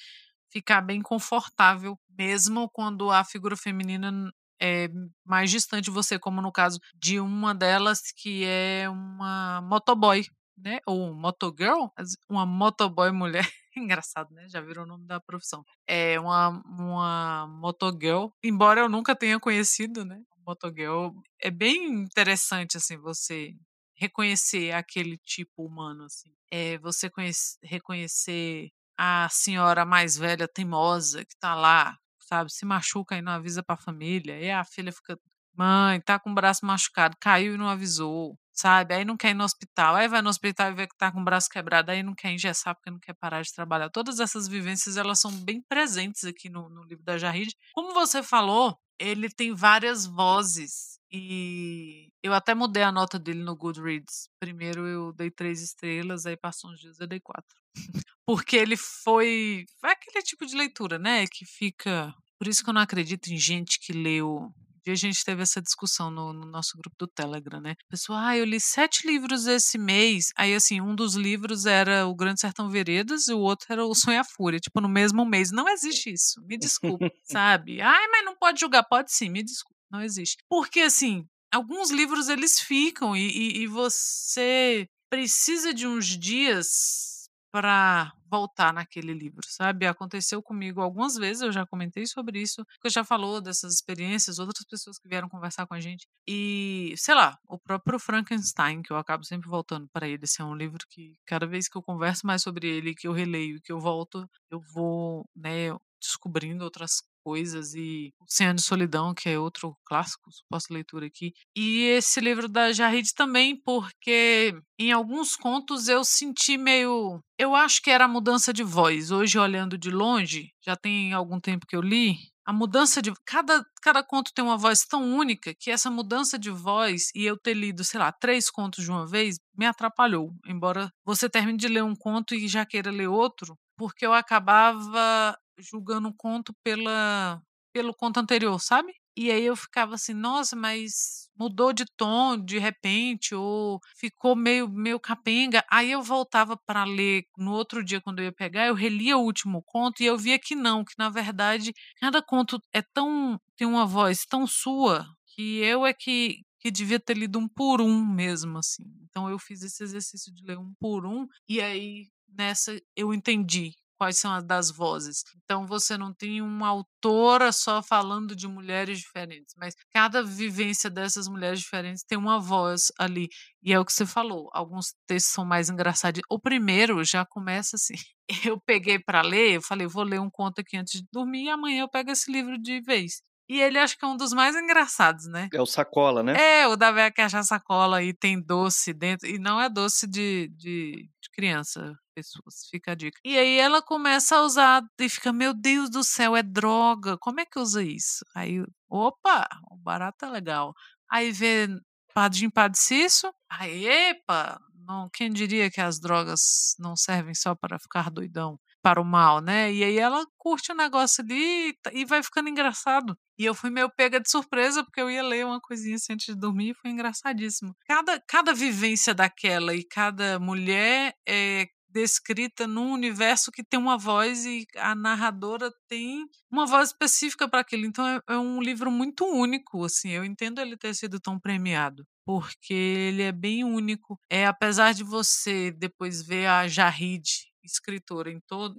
ficar 0.51 0.81
bem 0.81 1.01
confortável, 1.03 1.99
mesmo 2.19 2.69
quando 2.71 3.11
a 3.11 3.25
figura 3.25 3.57
feminina 3.57 4.13
é 4.61 4.89
mais 5.25 5.51
distante 5.51 5.85
de 5.85 5.91
você, 5.91 6.19
como 6.19 6.41
no 6.41 6.53
caso 6.53 6.79
de 6.95 7.21
uma 7.21 7.55
delas 7.55 8.01
que 8.17 8.45
é 8.45 8.89
uma 8.89 9.61
motoboy, 9.63 10.25
né? 10.57 10.79
Ou 10.87 11.15
motogirl, 11.15 11.89
uma 12.29 12.47
motoboy 12.47 13.11
mulher. 13.13 13.45
Engraçado, 13.77 14.33
né? 14.33 14.49
Já 14.49 14.61
virou 14.61 14.85
o 14.85 14.89
nome 14.89 15.07
da 15.07 15.21
profissão. 15.21 15.63
É 15.87 16.19
uma, 16.19 16.49
uma 16.65 17.47
motogirl, 17.49 18.29
embora 18.43 18.81
eu 18.81 18.89
nunca 18.89 19.15
tenha 19.15 19.39
conhecido, 19.39 20.05
né? 20.05 20.23
Motogirl. 20.47 21.11
É 21.41 21.51
bem 21.51 21.87
interessante, 21.93 22.77
assim, 22.79 22.97
você 22.97 23.55
reconhecer 23.95 24.73
aquele 24.73 25.19
tipo 25.19 25.65
humano, 25.67 26.05
assim. 26.05 26.31
É 26.51 26.79
você 26.79 27.11
conhece, 27.11 27.59
reconhecer 27.63 28.71
a 28.97 29.29
senhora 29.31 29.85
mais 29.85 30.17
velha, 30.17 30.49
teimosa, 30.49 31.25
que 31.25 31.37
tá 31.39 31.55
lá, 31.55 31.97
sabe, 32.21 32.53
se 32.53 32.65
machuca 32.65 33.17
e 33.17 33.23
não 33.23 33.33
avisa 33.33 33.63
para 33.63 33.75
a 33.75 33.79
família, 33.79 34.39
e 34.41 34.51
a 34.51 34.65
filha 34.65 34.93
fica, 34.93 35.19
mãe, 35.55 36.01
tá 36.01 36.19
com 36.19 36.31
o 36.31 36.35
braço 36.35 36.65
machucado, 36.67 37.17
caiu 37.21 37.55
e 37.55 37.59
não 37.59 37.69
avisou, 37.69 38.39
sabe? 38.53 38.95
Aí 38.95 39.05
não 39.05 39.17
quer 39.17 39.31
ir 39.31 39.35
no 39.35 39.45
hospital, 39.45 39.95
aí 39.97 40.09
vai 40.09 40.23
no 40.23 40.31
hospital 40.31 40.71
e 40.71 40.75
vê 40.75 40.87
que 40.87 40.97
tá 40.97 41.13
com 41.13 41.21
o 41.21 41.25
braço 41.25 41.49
quebrado, 41.49 41.91
aí 41.91 42.03
não 42.03 42.15
quer 42.15 42.31
engessar 42.33 42.75
porque 42.75 42.91
não 42.91 42.99
quer 42.99 43.15
parar 43.15 43.43
de 43.43 43.53
trabalhar. 43.53 43.91
Todas 43.91 44.21
essas 44.21 44.49
vivências, 44.49 44.97
elas 44.97 45.21
são 45.21 45.31
bem 45.31 45.63
presentes 45.69 46.25
aqui 46.25 46.49
no, 46.49 46.69
no 46.69 46.83
livro 46.85 47.05
da 47.05 47.19
Jarrid. 47.19 47.53
Como 47.75 47.93
você 47.95 48.23
falou, 48.23 48.79
ele 48.99 49.29
tem 49.29 49.55
várias 49.55 50.07
vozes 50.07 50.99
e 51.13 52.09
eu 52.23 52.35
até 52.35 52.55
mudei 52.55 52.83
a 52.83 52.93
nota 52.93 53.19
dele 53.19 53.43
no 53.43 53.57
Goodreads. 53.57 54.29
Primeiro 54.41 54.87
eu 54.87 55.13
dei 55.13 55.31
três 55.31 55.63
estrelas, 55.63 56.27
aí 56.27 56.37
passou 56.37 56.71
uns 56.71 56.81
dias 56.81 56.99
eu 56.99 57.07
dei 57.07 57.21
quatro. 57.21 57.57
Porque 58.27 58.57
ele 58.57 58.77
foi. 58.77 59.65
Foi 59.81 59.91
aquele 59.91 60.23
tipo 60.23 60.45
de 60.45 60.57
leitura, 60.57 60.99
né? 60.99 61.27
Que 61.27 61.45
fica. 61.45 62.13
Por 62.39 62.49
isso 62.49 62.63
que 62.63 62.71
eu 62.71 62.75
não 62.75 62.81
acredito 62.81 63.29
em 63.29 63.39
gente 63.39 63.79
que 63.79 63.93
leu. 63.93 64.53
E 64.87 64.91
a 64.93 64.95
gente 64.95 65.25
teve 65.25 65.43
essa 65.43 65.61
discussão 65.61 66.11
no, 66.11 66.33
no, 66.33 66.47
nosso 66.47 66.77
grupo 66.77 66.95
do 66.97 67.09
Telegram, 67.09 67.61
né? 67.61 67.75
Pessoal, 67.89 68.21
ah, 68.21 68.37
eu 68.37 68.45
li 68.45 68.61
sete 68.61 69.05
livros 69.05 69.47
esse 69.47 69.77
mês. 69.77 70.29
Aí, 70.37 70.55
assim, 70.55 70.81
um 70.81 70.95
dos 70.95 71.17
livros 71.17 71.67
era 71.67 72.07
O 72.07 72.15
Grande 72.15 72.41
Sertão 72.41 72.71
Veredas 72.71 73.27
e 73.27 73.33
o 73.33 73.41
outro 73.41 73.67
era 73.71 73.85
O 73.85 73.95
Sonho 73.95 74.21
a 74.21 74.25
Fúria. 74.25 74.61
Tipo, 74.61 74.81
no 74.81 74.89
mesmo 74.89 75.25
mês. 75.25 75.51
Não 75.51 75.69
existe 75.69 76.13
isso. 76.13 76.41
Me 76.47 76.57
desculpe, 76.57 77.11
sabe? 77.25 77.81
Ai, 77.81 78.07
mas 78.09 78.25
não 78.25 78.37
pode 78.37 78.61
julgar. 78.61 78.85
Pode 78.85 79.13
sim, 79.13 79.29
me 79.29 79.43
desculpe. 79.43 79.77
Não 79.91 80.01
existe. 80.01 80.37
Porque, 80.49 80.81
assim, 80.81 81.27
alguns 81.53 81.91
livros 81.91 82.29
eles 82.29 82.61
ficam 82.61 83.17
e, 83.17 83.27
e, 83.29 83.63
e 83.63 83.67
você 83.67 84.89
precisa 85.11 85.75
de 85.75 85.87
uns 85.87 86.07
dias 86.07 87.29
para 87.53 88.13
voltar 88.31 88.73
naquele 88.73 89.13
livro, 89.13 89.43
sabe? 89.47 89.87
Aconteceu 89.87 90.43
comigo 90.43 90.81
algumas 90.81 91.15
vezes, 91.17 91.43
eu 91.43 91.53
já 91.53 91.67
comentei 91.67 92.07
sobre 92.07 92.41
isso, 92.41 92.65
porque 92.77 92.91
já 92.91 93.05
falou 93.05 93.41
dessas 93.41 93.75
experiências, 93.75 94.39
outras 94.39 94.65
pessoas 94.67 94.99
que 94.99 95.09
vieram 95.09 95.29
conversar 95.29 95.67
com 95.67 95.75
a 95.75 95.81
gente. 95.81 96.07
E, 96.27 96.95
sei 96.97 97.15
lá, 97.15 97.39
o 97.49 97.59
próprio 97.59 97.99
Frankenstein, 97.99 98.83
que 98.83 98.93
eu 98.93 98.97
acabo 98.97 99.25
sempre 99.25 99.49
voltando 99.49 99.89
para 99.93 100.09
ele, 100.09 100.25
esse 100.25 100.41
é 100.43 100.45
um 100.45 100.55
livro 100.55 100.85
que 100.89 101.15
cada 101.27 101.47
vez 101.47 101.69
que 101.69 101.77
eu 101.77 101.83
converso 101.83 102.27
mais 102.27 102.43
sobre 102.43 102.69
ele, 102.69 102.95
que 102.95 103.07
eu 103.09 103.13
releio, 103.13 103.61
que 103.63 103.73
eu 103.73 103.79
volto, 103.81 104.29
eu 104.51 104.61
vou, 104.75 105.29
né, 105.35 105.69
descobrindo 106.01 106.65
outras 106.65 107.03
coisas 107.27 107.75
e 107.75 108.13
Anos 108.41 108.63
de 108.63 108.69
Solidão, 108.69 109.13
que 109.13 109.29
é 109.29 109.37
outro 109.37 109.77
clássico, 109.85 110.31
suposta 110.31 110.73
leitura 110.73 111.07
aqui. 111.07 111.33
E 111.57 111.83
esse 111.83 112.21
livro 112.21 112.49
da 112.49 112.73
Jarrid 112.73 113.13
também, 113.17 113.61
porque 113.65 114.55
em 114.79 114.93
alguns 114.93 115.35
contos 115.35 115.89
eu 115.89 116.05
senti 116.05 116.57
meio. 116.57 117.19
Eu 117.37 117.57
acho 117.57 117.83
que 117.83 117.91
era 117.91 118.05
a 118.05 118.09
mudança 118.09 118.53
de 118.53 118.63
voz. 118.63 119.11
Hoje, 119.11 119.41
olhando 119.41 119.77
de 119.77 119.91
longe, 119.91 120.53
já 120.65 120.77
tem 120.77 121.13
algum 121.13 121.41
tempo 121.41 121.67
que 121.67 121.75
eu 121.75 121.81
li, 121.81 122.17
a 122.47 122.53
mudança 122.53 123.03
de. 123.03 123.13
Cada, 123.25 123.65
cada 123.83 124.05
conto 124.05 124.33
tem 124.33 124.45
uma 124.45 124.57
voz 124.57 124.85
tão 124.85 125.03
única 125.03 125.53
que 125.59 125.69
essa 125.69 125.91
mudança 125.91 126.39
de 126.39 126.51
voz 126.51 127.11
e 127.13 127.25
eu 127.27 127.37
ter 127.37 127.55
lido, 127.55 127.83
sei 127.83 127.99
lá, 127.99 128.13
três 128.13 128.49
contos 128.49 128.85
de 128.85 128.91
uma 128.91 129.05
vez 129.05 129.37
me 129.59 129.67
atrapalhou. 129.67 130.33
Embora 130.47 130.93
você 131.05 131.29
termine 131.29 131.59
de 131.59 131.67
ler 131.67 131.83
um 131.83 131.97
conto 131.97 132.37
e 132.37 132.47
já 132.47 132.65
queira 132.65 132.93
ler 132.93 133.09
outro, 133.09 133.57
porque 133.77 134.07
eu 134.07 134.13
acabava 134.13 135.37
julgando 135.59 136.09
um 136.09 136.13
conto 136.13 136.55
pela, 136.63 137.41
pelo 137.73 137.95
conto 137.95 138.19
anterior, 138.21 138.59
sabe? 138.61 138.93
E 139.17 139.31
aí 139.31 139.45
eu 139.45 139.57
ficava 139.57 139.95
assim, 139.95 140.13
nossa, 140.13 140.55
mas 140.55 141.31
mudou 141.39 141.73
de 141.73 141.87
tom 141.97 142.37
de 142.39 142.59
repente, 142.59 143.35
ou 143.35 143.81
ficou 143.99 144.37
meio, 144.37 144.69
meio 144.69 145.01
capenga. 145.01 145.65
Aí 145.71 145.91
eu 145.91 146.03
voltava 146.03 146.57
para 146.67 146.85
ler 146.85 147.25
no 147.37 147.53
outro 147.53 147.83
dia, 147.83 148.01
quando 148.01 148.19
eu 148.19 148.27
ia 148.27 148.33
pegar, 148.33 148.67
eu 148.67 148.75
relia 148.75 149.17
o 149.17 149.23
último 149.23 149.63
conto 149.65 150.03
e 150.03 150.07
eu 150.07 150.19
via 150.19 150.39
que 150.39 150.55
não, 150.55 150.85
que 150.85 150.93
na 150.99 151.09
verdade 151.09 151.73
cada 151.99 152.23
conto 152.23 152.59
é 152.73 152.83
tão. 152.83 153.39
tem 153.57 153.67
uma 153.67 153.87
voz 153.87 154.27
tão 154.27 154.47
sua 154.47 155.07
que 155.35 155.59
eu 155.59 155.87
é 155.87 155.95
que, 155.95 156.43
que 156.61 156.71
devia 156.71 157.01
ter 157.01 157.17
lido 157.17 157.39
um 157.39 157.49
por 157.49 157.81
um 157.81 158.05
mesmo, 158.07 158.59
assim. 158.59 158.85
Então 159.09 159.31
eu 159.31 159.39
fiz 159.39 159.63
esse 159.63 159.83
exercício 159.83 160.33
de 160.33 160.45
ler 160.45 160.59
um 160.59 160.73
por 160.79 161.07
um, 161.07 161.27
e 161.49 161.61
aí 161.61 162.09
nessa 162.29 162.79
eu 162.95 163.15
entendi 163.15 163.73
quais 163.97 164.19
são 164.19 164.33
as 164.33 164.45
das 164.45 164.71
vozes. 164.71 165.25
Então 165.45 165.67
você 165.67 165.97
não 165.97 166.13
tem 166.15 166.41
uma 166.43 166.69
autora 166.69 167.53
só 167.53 167.83
falando 167.83 168.35
de 168.37 168.47
mulheres 168.49 168.99
diferentes, 169.01 169.55
mas 169.57 169.75
cada 169.93 170.23
vivência 170.23 170.91
dessas 170.91 171.29
mulheres 171.29 171.61
diferentes 171.61 172.05
tem 172.05 172.17
uma 172.19 172.39
voz 172.41 172.93
ali. 172.99 173.29
E 173.63 173.73
é 173.73 173.81
o 173.81 173.85
que 173.85 173.93
você 173.93 174.07
falou, 174.07 174.49
alguns 174.53 174.95
textos 175.07 175.33
são 175.33 175.45
mais 175.45 175.69
engraçados. 175.69 176.23
O 176.31 176.39
primeiro 176.39 177.03
já 177.05 177.25
começa 177.25 177.77
assim. 177.77 177.95
Eu 178.45 178.61
peguei 178.61 178.99
para 178.99 179.23
ler, 179.23 179.55
eu 179.55 179.63
falei, 179.63 179.87
vou 179.87 180.03
ler 180.03 180.21
um 180.21 180.29
conto 180.29 180.61
aqui 180.61 180.77
antes 180.77 181.01
de 181.01 181.07
dormir 181.13 181.45
e 181.45 181.49
amanhã 181.49 181.83
eu 181.83 181.89
pego 181.89 182.11
esse 182.11 182.31
livro 182.31 182.59
de 182.59 182.81
vez. 182.81 183.23
E 183.49 183.61
ele 183.61 183.79
acho 183.79 183.97
que 183.97 184.05
é 184.05 184.09
um 184.09 184.17
dos 184.17 184.33
mais 184.33 184.57
engraçados, 184.57 185.27
né? 185.27 185.49
É 185.53 185.61
o 185.61 185.67
sacola, 185.67 186.23
né? 186.23 186.35
É, 186.37 186.67
o 186.67 186.77
da 186.77 186.91
véia 186.91 187.13
que 187.13 187.21
acha 187.21 187.43
sacola 187.43 188.03
e 188.03 188.13
tem 188.13 188.41
doce 188.41 188.93
dentro. 188.93 189.29
E 189.29 189.39
não 189.39 189.61
é 189.61 189.69
doce 189.69 190.07
de, 190.07 190.49
de, 190.57 191.09
de 191.23 191.31
criança, 191.33 191.95
pessoas. 192.15 192.67
Fica 192.71 192.93
a 192.93 192.95
dica. 192.95 193.19
E 193.25 193.39
aí 193.39 193.59
ela 193.59 193.81
começa 193.81 194.37
a 194.37 194.43
usar 194.43 194.83
e 194.99 195.09
fica, 195.09 195.33
meu 195.33 195.55
Deus 195.55 195.89
do 195.91 196.03
céu, 196.03 196.35
é 196.35 196.43
droga. 196.43 197.17
Como 197.19 197.41
é 197.41 197.45
que 197.45 197.59
usa 197.59 197.83
isso? 197.83 198.25
Aí, 198.35 198.65
opa, 198.89 199.49
o 199.71 199.77
barato 199.77 200.25
é 200.25 200.29
legal. 200.29 200.75
Aí 201.11 201.31
vê 201.31 201.69
Padim 202.13 202.51
Padiciço. 202.51 203.33
Aí, 203.49 203.87
epa, 203.87 204.59
não, 204.87 205.09
quem 205.13 205.33
diria 205.33 205.71
que 205.71 205.81
as 205.81 206.01
drogas 206.01 206.75
não 206.79 206.97
servem 206.97 207.35
só 207.35 207.55
para 207.55 207.79
ficar 207.79 208.11
doidão? 208.11 208.59
Para 208.87 209.01
o 209.01 209.05
mal, 209.05 209.41
né? 209.41 209.73
E 209.73 209.83
aí 209.83 209.99
ela 209.99 210.25
curte 210.39 210.71
o 210.71 210.75
negócio 210.77 211.25
ali 211.25 211.77
e 211.93 212.05
vai 212.05 212.23
ficando 212.23 212.49
engraçado. 212.49 213.19
E 213.37 213.45
eu 213.45 213.53
fui 213.53 213.69
meio 213.69 213.91
pega 213.91 214.21
de 214.21 214.31
surpresa, 214.31 214.85
porque 214.85 215.01
eu 215.01 215.11
ia 215.11 215.25
ler 215.25 215.45
uma 215.45 215.61
coisinha 215.61 215.97
assim 215.97 216.13
antes 216.13 216.27
de 216.27 216.41
dormir 216.41 216.71
e 216.71 216.75
foi 216.75 216.93
engraçadíssimo. 216.93 217.75
Cada, 217.85 218.23
cada 218.29 218.55
vivência 218.55 219.13
daquela 219.13 219.75
e 219.75 219.83
cada 219.83 220.39
mulher 220.39 221.13
é 221.29 221.67
descrita 221.89 222.65
num 222.69 222.93
universo 222.93 223.51
que 223.51 223.65
tem 223.65 223.81
uma 223.81 223.99
voz 223.99 224.45
e 224.45 224.65
a 224.77 224.95
narradora 224.95 225.73
tem 225.89 226.25
uma 226.49 226.65
voz 226.65 226.91
específica 226.91 227.49
para 227.49 227.63
aquilo. 227.63 227.87
Então 227.87 228.07
é, 228.07 228.21
é, 228.29 228.39
um 228.39 228.63
livro 228.63 228.89
muito 228.89 229.25
único, 229.25 229.85
assim. 229.85 230.11
Eu 230.11 230.25
entendo 230.25 230.61
ele 230.61 230.77
ter 230.77 230.95
sido 230.95 231.19
tão 231.19 231.41
premiado, 231.41 232.07
porque 232.25 232.73
ele 232.73 233.23
é 233.23 233.33
bem 233.33 233.65
único. 233.65 234.17
É 234.31 234.47
apesar 234.47 234.95
de 234.95 235.03
você 235.03 235.73
depois 235.73 236.25
ver 236.25 236.47
a 236.47 236.69
Jahid 236.69 237.25
escritora 237.67 238.31
em 238.31 238.41
todo, 238.47 238.75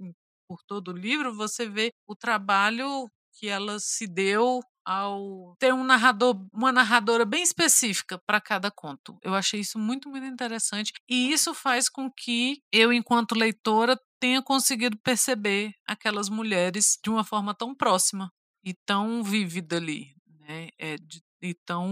por 0.48 0.62
todo 0.66 0.88
o 0.88 0.96
livro, 0.96 1.34
você 1.34 1.68
vê 1.68 1.92
o 2.06 2.16
trabalho 2.16 3.08
que 3.34 3.48
ela 3.48 3.78
se 3.78 4.06
deu 4.06 4.60
ao 4.84 5.54
ter 5.58 5.72
um 5.74 5.84
narrador, 5.84 6.34
uma 6.52 6.72
narradora 6.72 7.24
bem 7.26 7.42
específica 7.42 8.18
para 8.26 8.40
cada 8.40 8.70
conto. 8.70 9.18
Eu 9.22 9.34
achei 9.34 9.60
isso 9.60 9.78
muito, 9.78 10.08
muito 10.08 10.26
interessante 10.26 10.92
e 11.08 11.30
isso 11.30 11.52
faz 11.54 11.88
com 11.90 12.10
que 12.10 12.62
eu, 12.72 12.92
enquanto 12.92 13.34
leitora, 13.34 14.00
tenha 14.18 14.42
conseguido 14.42 14.96
perceber 14.98 15.74
aquelas 15.86 16.28
mulheres 16.30 16.98
de 17.02 17.10
uma 17.10 17.22
forma 17.22 17.54
tão 17.54 17.74
próxima 17.74 18.32
e 18.64 18.74
tão 18.86 19.22
vívida 19.22 19.76
ali, 19.76 20.14
né? 20.40 20.68
É 20.78 20.96
de, 20.96 21.22
então, 21.42 21.86